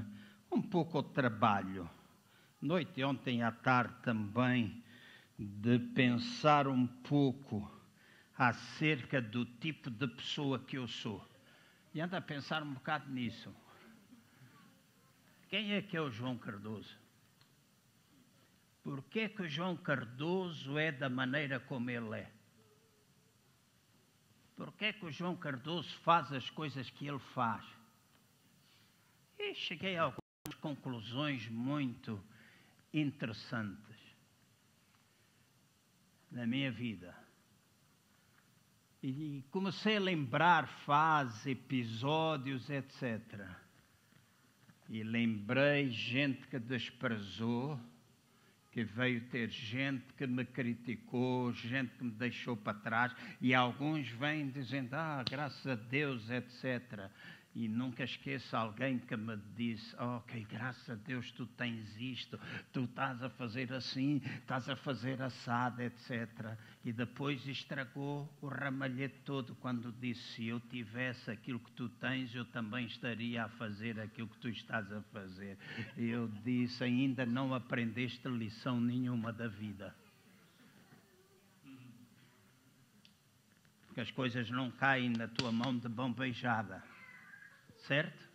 [0.52, 1.90] um pouco ao trabalho.
[2.62, 4.84] Noite ontem à tarde também
[5.38, 7.70] de pensar um pouco
[8.38, 11.26] acerca do tipo de pessoa que eu sou.
[11.94, 13.54] E ando a pensar um bocado nisso.
[15.48, 16.98] Quem é que é o João Cardoso?
[18.84, 22.32] Por que, que o João Cardoso é da maneira como ele é?
[24.56, 27.66] Por que, que o João Cardoso faz as coisas que ele faz?
[29.38, 30.29] E cheguei a algumas
[30.60, 32.22] conclusões muito
[32.94, 33.98] interessantes
[36.32, 37.16] na minha vida.
[39.02, 43.48] E comecei a lembrar fases, episódios, etc.
[44.90, 47.80] E lembrei gente que desprezou,
[48.72, 54.10] que veio ter gente que me criticou, gente que me deixou para trás, e alguns
[54.10, 57.10] vêm dizendo: Ah, graças a Deus, etc.
[57.56, 62.40] E nunca esqueço alguém que me disse: oh, Ok, graças a Deus tu tens isto,
[62.72, 66.30] tu estás a fazer assim, estás a fazer assado, etc.
[66.86, 72.34] E depois estragou o ramalhete todo quando disse: Se eu tivesse aquilo que tu tens,
[72.36, 75.58] eu também estaria a fazer aquilo que tu estás a fazer.
[75.98, 79.96] E eu disse: Ainda não aprendeste lição nenhuma da vida.
[83.88, 86.84] Porque as coisas não caem na tua mão de mão beijada
[87.90, 88.30] certo?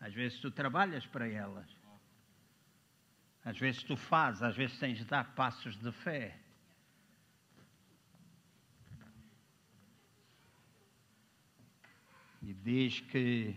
[0.00, 1.68] Às vezes tu trabalhas para elas.
[3.44, 6.38] Às vezes tu fazes, às vezes tens de dar passos de fé.
[12.40, 13.56] E diz que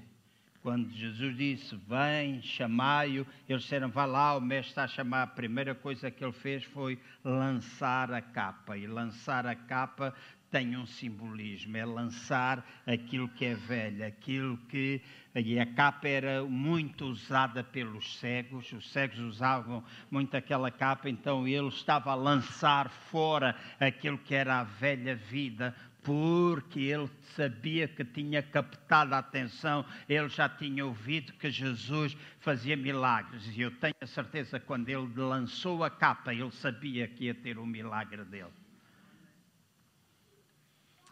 [0.64, 5.24] quando Jesus disse, vem, chamai-o, eles disseram, vá lá, o mestre está a chamar.
[5.24, 8.78] A primeira coisa que ele fez foi lançar a capa.
[8.78, 10.14] E lançar a capa
[10.50, 15.02] tem um simbolismo, é lançar aquilo que é velho, aquilo que.
[15.36, 21.48] E a capa era muito usada pelos cegos, os cegos usavam muito aquela capa, então
[21.48, 28.04] ele estava a lançar fora aquilo que era a velha vida, porque ele sabia que
[28.06, 33.96] tinha captado a atenção, ele já tinha ouvido que Jesus fazia milagres, e eu tenho
[34.02, 38.67] a certeza quando ele lançou a capa, ele sabia que ia ter o milagre dele.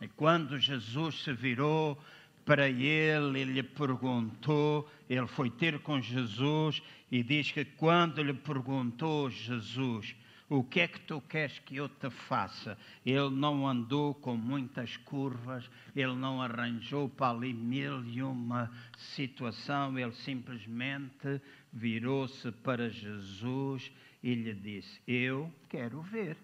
[0.02, 1.98] E quando Jesus se virou
[2.46, 6.82] para ele e lhe perguntou, ele foi ter com Jesus
[7.12, 10.16] e diz que quando lhe perguntou Jesus,
[10.48, 12.78] o que é que tu queres que eu te faça?
[13.04, 19.98] Ele não andou com muitas curvas, ele não arranjou para ali mil e uma situação,
[19.98, 21.42] ele simplesmente
[21.74, 23.92] virou-se para Jesus
[24.22, 26.38] e lhe disse: Eu quero ver.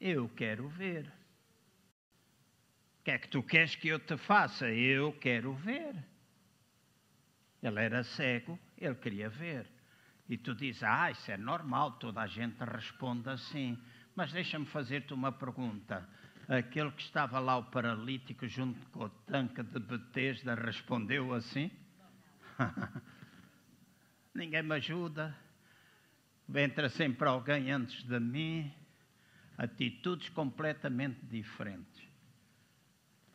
[0.00, 1.12] Eu quero ver.
[3.06, 4.68] Que é que tu queres que eu te faça?
[4.68, 5.94] Eu quero ver.
[7.62, 9.64] Ele era cego, ele queria ver.
[10.28, 13.80] E tu dizes, ah, isso é normal, toda a gente responde assim.
[14.16, 16.04] Mas deixa-me fazer-te uma pergunta.
[16.48, 21.70] Aquele que estava lá, o paralítico, junto com o tanque de Betesda, respondeu assim?
[24.34, 25.32] Ninguém me ajuda.
[26.52, 28.74] Entra sempre alguém antes de mim.
[29.56, 32.05] Atitudes completamente diferentes.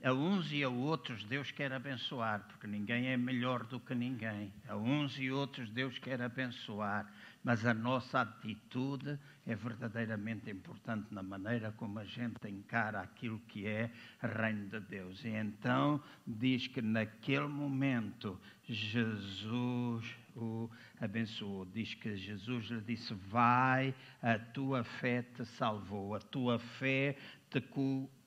[0.04, 4.52] A uns e a outros Deus quer abençoar, porque ninguém é melhor do que ninguém.
[4.68, 7.06] A uns e outros Deus quer abençoar,
[7.43, 13.68] mas a nossa atitude é verdadeiramente importante na maneira como a gente encara aquilo que
[13.68, 13.91] é
[14.22, 15.24] reino de Deus.
[15.24, 20.68] E então diz que naquele momento Jesus o
[20.99, 21.64] abençoou.
[21.66, 27.16] Diz que Jesus lhe disse: Vai, a tua fé te salvou, a tua fé
[27.52, 27.62] te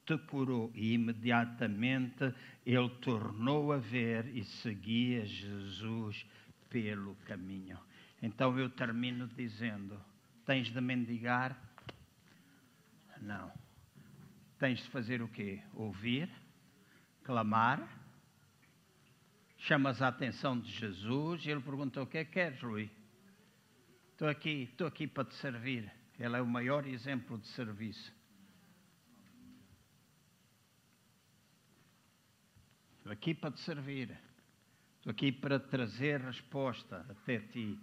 [0.05, 0.70] te curou.
[0.74, 2.34] E imediatamente
[2.64, 6.24] ele tornou a ver e seguia Jesus
[6.68, 7.78] pelo caminho.
[8.22, 10.00] Então eu termino dizendo:
[10.44, 11.59] tens de mendigar?
[13.20, 13.50] Não.
[14.59, 15.61] Tens de fazer o quê?
[15.74, 16.28] Ouvir,
[17.22, 18.00] clamar.
[19.57, 22.90] Chamas a atenção de Jesus e ele pergunta: O que é que queres, Rui?
[24.12, 25.90] Estou aqui, estou aqui para te servir.
[26.18, 28.12] Ele é o maior exemplo de serviço.
[33.05, 34.09] Estou aqui para te servir.
[34.96, 37.78] Estou aqui para trazer resposta até ti.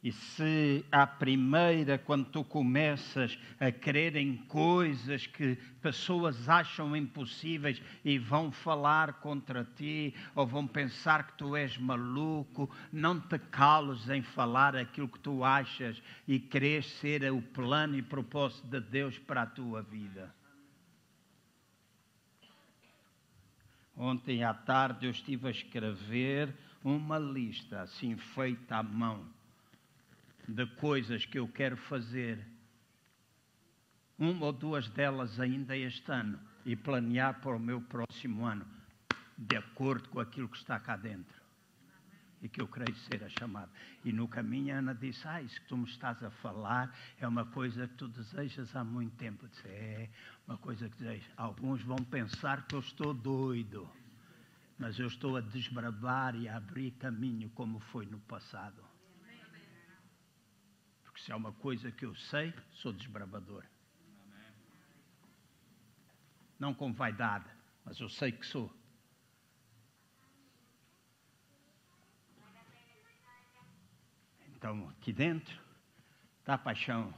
[0.00, 7.82] E se à primeira, quando tu começas a crer em coisas que pessoas acham impossíveis
[8.04, 14.08] e vão falar contra ti, ou vão pensar que tu és maluco, não te cales
[14.08, 19.18] em falar aquilo que tu achas e queres ser o plano e propósito de Deus
[19.18, 20.32] para a tua vida.
[23.96, 29.24] Ontem à tarde eu estive a escrever uma lista assim feita à mão
[30.48, 32.44] de coisas que eu quero fazer.
[34.18, 38.66] Uma ou duas delas ainda este ano e planear para o meu próximo ano,
[39.36, 41.43] de acordo com aquilo que está cá dentro
[42.44, 43.72] e que eu creio ser a chamada.
[44.04, 47.26] E no caminho a Ana disse: Ah, isso que tu me estás a falar é
[47.26, 49.46] uma coisa que tu desejas há muito tempo.
[49.46, 50.10] Eu disse: É
[50.46, 51.26] uma coisa que desejo.
[51.38, 53.90] Alguns vão pensar que eu estou doido,
[54.78, 58.84] mas eu estou a desbravar e a abrir caminho como foi no passado.
[61.02, 63.64] Porque se há uma coisa que eu sei, sou desbravador.
[66.58, 67.48] Não com vaidade,
[67.86, 68.70] mas eu sei que sou.
[74.64, 75.54] Então, aqui dentro
[76.40, 77.12] está paixão.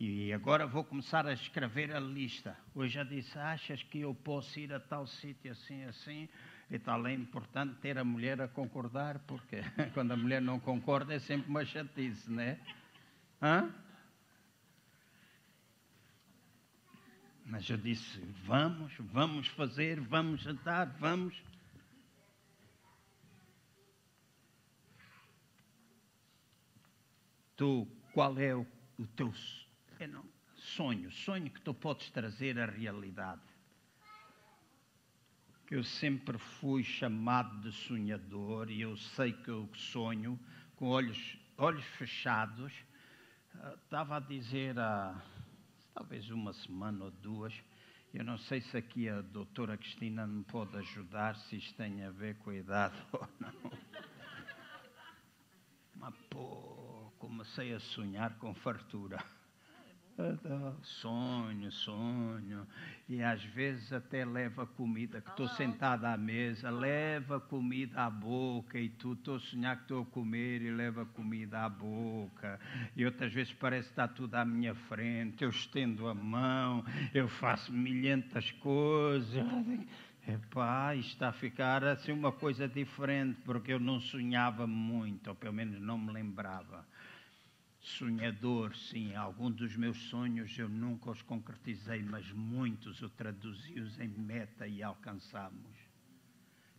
[0.00, 2.56] E agora vou começar a escrever a lista.
[2.74, 6.30] Hoje já disse: achas que eu posso ir a tal sítio assim, assim?
[6.70, 9.58] E tal, é importante ter a mulher a concordar, porque
[9.92, 12.58] quando a mulher não concorda é sempre uma chatice, né?
[13.42, 13.70] Hã?
[17.44, 21.34] Mas eu disse: vamos, vamos fazer, vamos jantar, vamos.
[27.56, 28.66] Tu, qual é o,
[28.98, 29.32] o teu
[30.56, 33.40] sonho, sonho que tu podes trazer à realidade.
[35.66, 40.38] Que eu sempre fui chamado de sonhador e eu sei que eu sonho
[40.76, 42.72] com olhos, olhos fechados.
[43.54, 45.20] Uh, estava a dizer há
[45.94, 47.54] talvez uma semana ou duas,
[48.14, 52.10] eu não sei se aqui a doutora Cristina me pode ajudar, se isto tem a
[52.10, 53.72] ver com a idade ou não.
[55.94, 56.71] Mas pô,
[57.42, 59.18] comecei a sonhar com fartura.
[60.82, 62.64] Sonho, sonho.
[63.08, 68.78] E às vezes até leva comida, que estou sentada à mesa, leva comida à boca
[68.78, 72.60] e tu estou a sonhar que estou a comer e leva comida à boca.
[72.94, 77.26] E outras vezes parece que está tudo à minha frente, eu estendo a mão, eu
[77.26, 79.44] faço milhentas coisas.
[80.28, 85.54] Epá, está a ficar assim uma coisa diferente, porque eu não sonhava muito, ou pelo
[85.54, 86.86] menos não me lembrava.
[87.82, 94.06] Sonhador, sim, alguns dos meus sonhos eu nunca os concretizei, mas muitos eu traduzi-os em
[94.06, 95.76] meta e alcançamos.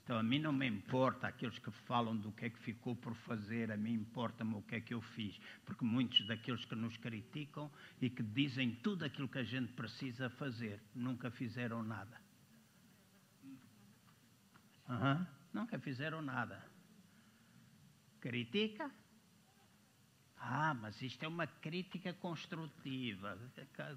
[0.01, 3.13] Então a mim não me importa aqueles que falam do que é que ficou por
[3.15, 6.95] fazer, a mim importa-me o que é que eu fiz, porque muitos daqueles que nos
[6.95, 7.69] criticam
[8.01, 12.17] e que dizem tudo aquilo que a gente precisa fazer, nunca fizeram nada.
[14.87, 15.25] Uhum.
[15.53, 16.65] Nunca fizeram nada.
[18.21, 18.89] Critica,
[20.45, 23.37] ah, mas isto é uma crítica construtiva.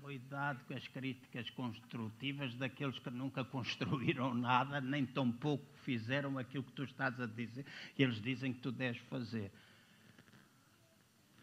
[0.01, 6.63] Cuidado com as críticas construtivas daqueles que nunca construíram nada, nem tão pouco fizeram aquilo
[6.63, 7.67] que tu estás a dizer,
[7.99, 9.51] e eles dizem que tu deves fazer.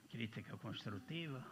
[0.10, 1.46] Crítica construtiva.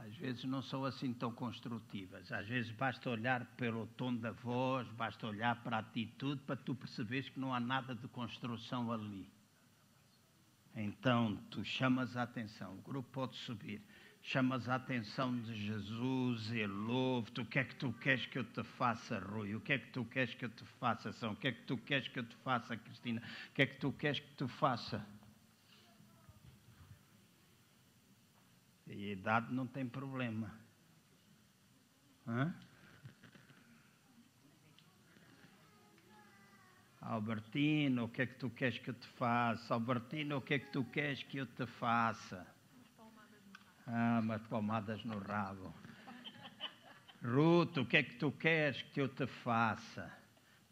[0.00, 2.30] Às vezes não são assim tão construtivas.
[2.30, 6.74] Às vezes basta olhar pelo tom da voz, basta olhar para a atitude para tu
[6.74, 9.37] perceberes que não há nada de construção ali.
[10.74, 13.82] Então tu chamas a atenção, o grupo pode subir,
[14.22, 18.44] chamas a atenção de Jesus, ele louve-te, o que é que tu queres que eu
[18.44, 19.54] te faça, Rui?
[19.54, 21.32] O que é que tu queres que eu te faça, São?
[21.32, 23.22] O que é que tu queres que eu te faça, Cristina?
[23.50, 25.04] O que é que tu queres que tu faça?
[28.86, 30.50] E a idade não tem problema.
[32.26, 32.54] Hã?
[37.00, 39.74] Albertino, o que é que tu queres que eu te faça?
[39.74, 42.46] Albertino, o que é que tu queres que eu te faça?
[43.86, 45.72] Ah, umas palmadas no rabo.
[47.22, 50.12] Ruto, o que é que tu queres que eu te faça?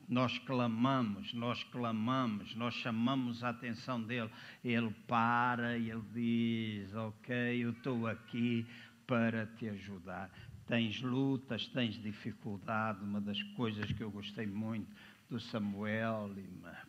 [0.09, 4.31] Nós clamamos, nós clamamos, nós chamamos a atenção dele.
[4.65, 8.67] Ele para e ele diz: Ok, eu estou aqui
[9.07, 10.31] para te ajudar.
[10.67, 13.03] Tens lutas, tens dificuldade.
[13.03, 14.89] Uma das coisas que eu gostei muito
[15.29, 16.87] do Samuel e me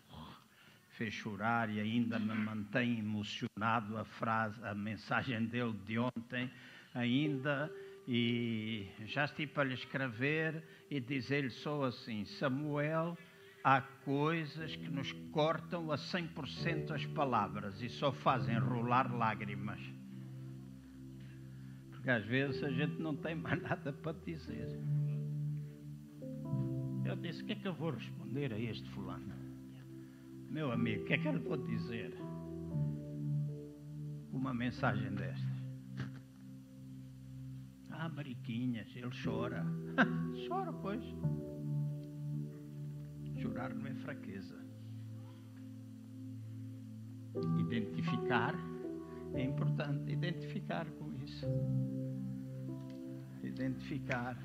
[0.91, 6.51] fez chorar e ainda me mantém emocionado a frase, a mensagem dele de ontem
[6.93, 7.71] ainda
[8.07, 13.17] e já estive para lhe escrever e dizer-lhe só assim, Samuel,
[13.63, 19.79] há coisas que nos cortam a 100% as palavras e só fazem rolar lágrimas.
[21.91, 24.79] Porque às vezes a gente não tem mais nada para dizer.
[27.07, 29.33] Eu disse: O que é que eu vou responder a este fulano?
[30.49, 32.13] Meu amigo, o que é que eu vou dizer?
[34.31, 35.57] Uma mensagem destas.
[37.91, 39.65] Ah, Mariquinhas, ele chora.
[40.47, 41.03] chora, pois.
[43.41, 44.57] Chorar não é fraqueza.
[47.59, 48.53] Identificar
[49.33, 50.11] é importante.
[50.11, 51.47] Identificar com isso.
[53.43, 54.37] Identificar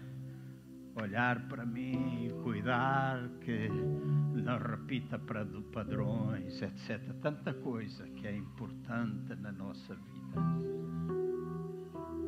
[0.97, 7.01] olhar para mim, cuidar que não repita para padrões, etc.
[7.21, 10.41] Tanta coisa que é importante na nossa vida.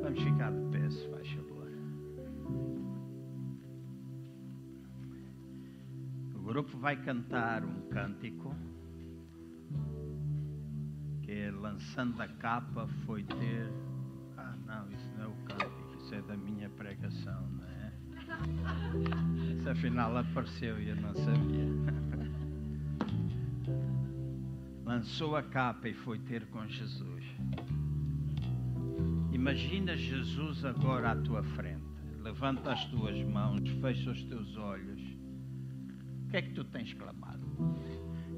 [0.03, 1.69] Vamos ficar de pé, se faz favor.
[6.35, 8.55] O grupo vai cantar um cântico
[11.23, 13.73] que lançando a capa foi ter.
[14.37, 17.74] Ah, não, isso não é o cântico, isso é da minha pregação, não é?
[19.63, 21.65] Se afinal apareceu e eu não sabia.
[24.85, 27.25] Lançou a capa e foi ter com Jesus.
[29.33, 31.83] Imagina Jesus agora à tua frente.
[32.21, 35.01] Levanta as tuas mãos, fecha os teus olhos.
[36.27, 37.47] O que é que tu tens clamado?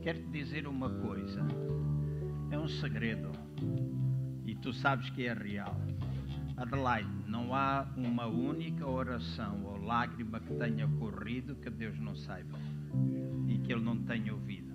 [0.02, 1.40] Quero te dizer uma coisa.
[2.50, 3.30] É um segredo.
[4.44, 5.76] E tu sabes que é real.
[6.56, 12.58] Adelaide, não há uma única oração ou lágrima que tenha corrido que Deus não saiba
[13.46, 14.74] e que Ele não tenha ouvido.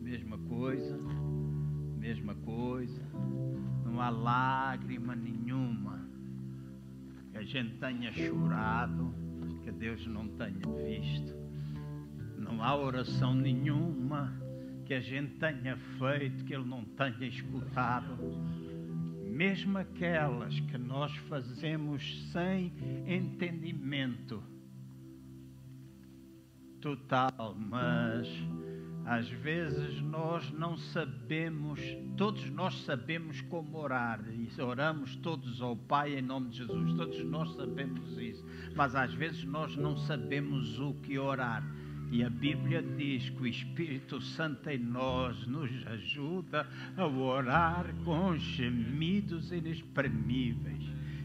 [0.00, 0.98] Mesma coisa,
[1.98, 3.02] mesma coisa.
[3.84, 6.08] Não há lágrima nenhuma
[7.30, 9.14] que a gente tenha chorado
[9.62, 11.34] que Deus não tenha visto.
[12.38, 14.32] Não há oração nenhuma
[14.90, 18.18] que a gente tenha feito, que Ele não tenha escutado,
[19.24, 22.72] mesmo aquelas que nós fazemos sem
[23.06, 24.42] entendimento.
[26.80, 28.26] Total, mas
[29.06, 31.80] às vezes nós não sabemos,
[32.16, 37.24] todos nós sabemos como orar, e oramos todos ao Pai em nome de Jesus, todos
[37.26, 38.44] nós sabemos isso,
[38.74, 41.62] mas às vezes nós não sabemos o que orar.
[42.10, 46.66] E a Bíblia diz que o Espírito Santo em nós nos ajuda
[46.96, 50.82] a orar com gemidos inexprimíveis.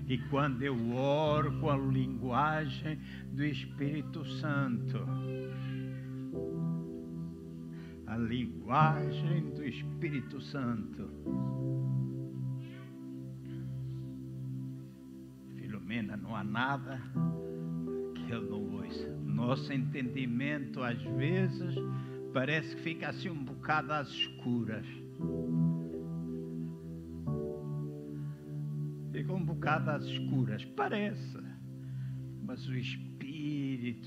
[0.07, 2.99] E quando eu oro com a linguagem
[3.31, 4.99] do Espírito Santo,
[8.05, 11.09] a linguagem do Espírito Santo.
[15.55, 17.01] Filomena, não há nada
[18.33, 19.09] ouça.
[19.23, 21.75] Nosso entendimento, às vezes,
[22.33, 24.85] parece que fica assim um bocado às escuras.
[29.11, 31.37] Fica um bocado às escuras, parece.
[32.43, 33.14] Mas o Espírito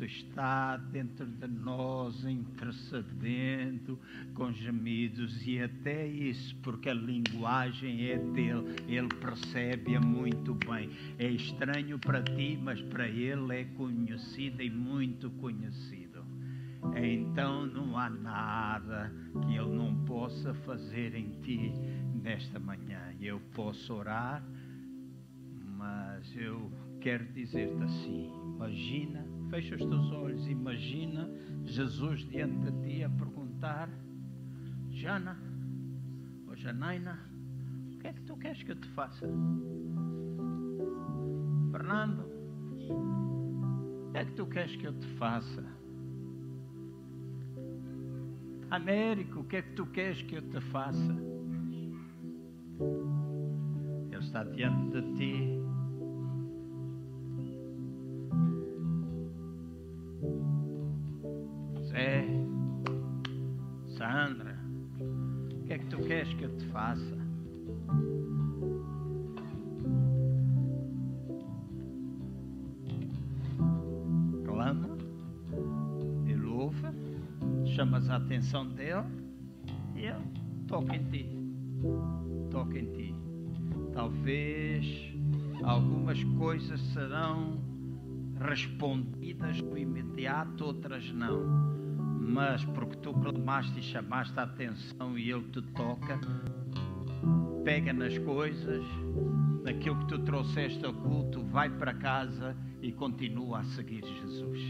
[0.04, 3.98] está dentro de nós, intercedendo
[4.34, 10.90] com gemidos, e até isso, porque a linguagem é dele, ele percebe-a muito bem.
[11.18, 16.24] É estranho para ti, mas para ele é conhecida e muito conhecido.
[16.96, 19.12] Então não há nada
[19.42, 21.72] que ele não possa fazer em ti
[22.22, 23.14] nesta manhã.
[23.20, 24.42] Eu posso orar,
[25.76, 26.70] mas eu
[27.08, 31.26] quero dizer-te assim: imagina, fecha os teus olhos, imagina
[31.64, 33.88] Jesus diante de ti a perguntar:
[34.90, 35.38] Jana
[36.46, 37.18] ou Janaina,
[37.94, 39.26] o que é que tu queres que eu te faça?
[41.72, 42.26] Fernando,
[42.90, 45.64] o que é que tu queres que eu te faça?
[48.70, 51.16] Américo, o que é que tu queres que eu te faça?
[54.10, 55.58] Ele está diante de ti.
[66.28, 67.18] Queres que eu te faça?
[74.44, 74.88] Clama,
[76.26, 76.86] ele ouve,
[77.64, 79.06] chamas a atenção dele
[79.94, 80.24] e ele
[80.66, 81.38] toca em ti.
[82.50, 83.14] Toca em ti.
[83.92, 85.14] Talvez
[85.62, 87.58] algumas coisas serão
[88.40, 91.87] respondidas no imediato, outras não.
[92.28, 96.20] Mas porque tu clamaste e chamaste a atenção e ele te toca,
[97.64, 98.84] pega nas coisas,
[99.64, 104.60] naquilo que tu trouxeste ao culto, vai para casa e continua a seguir Jesus.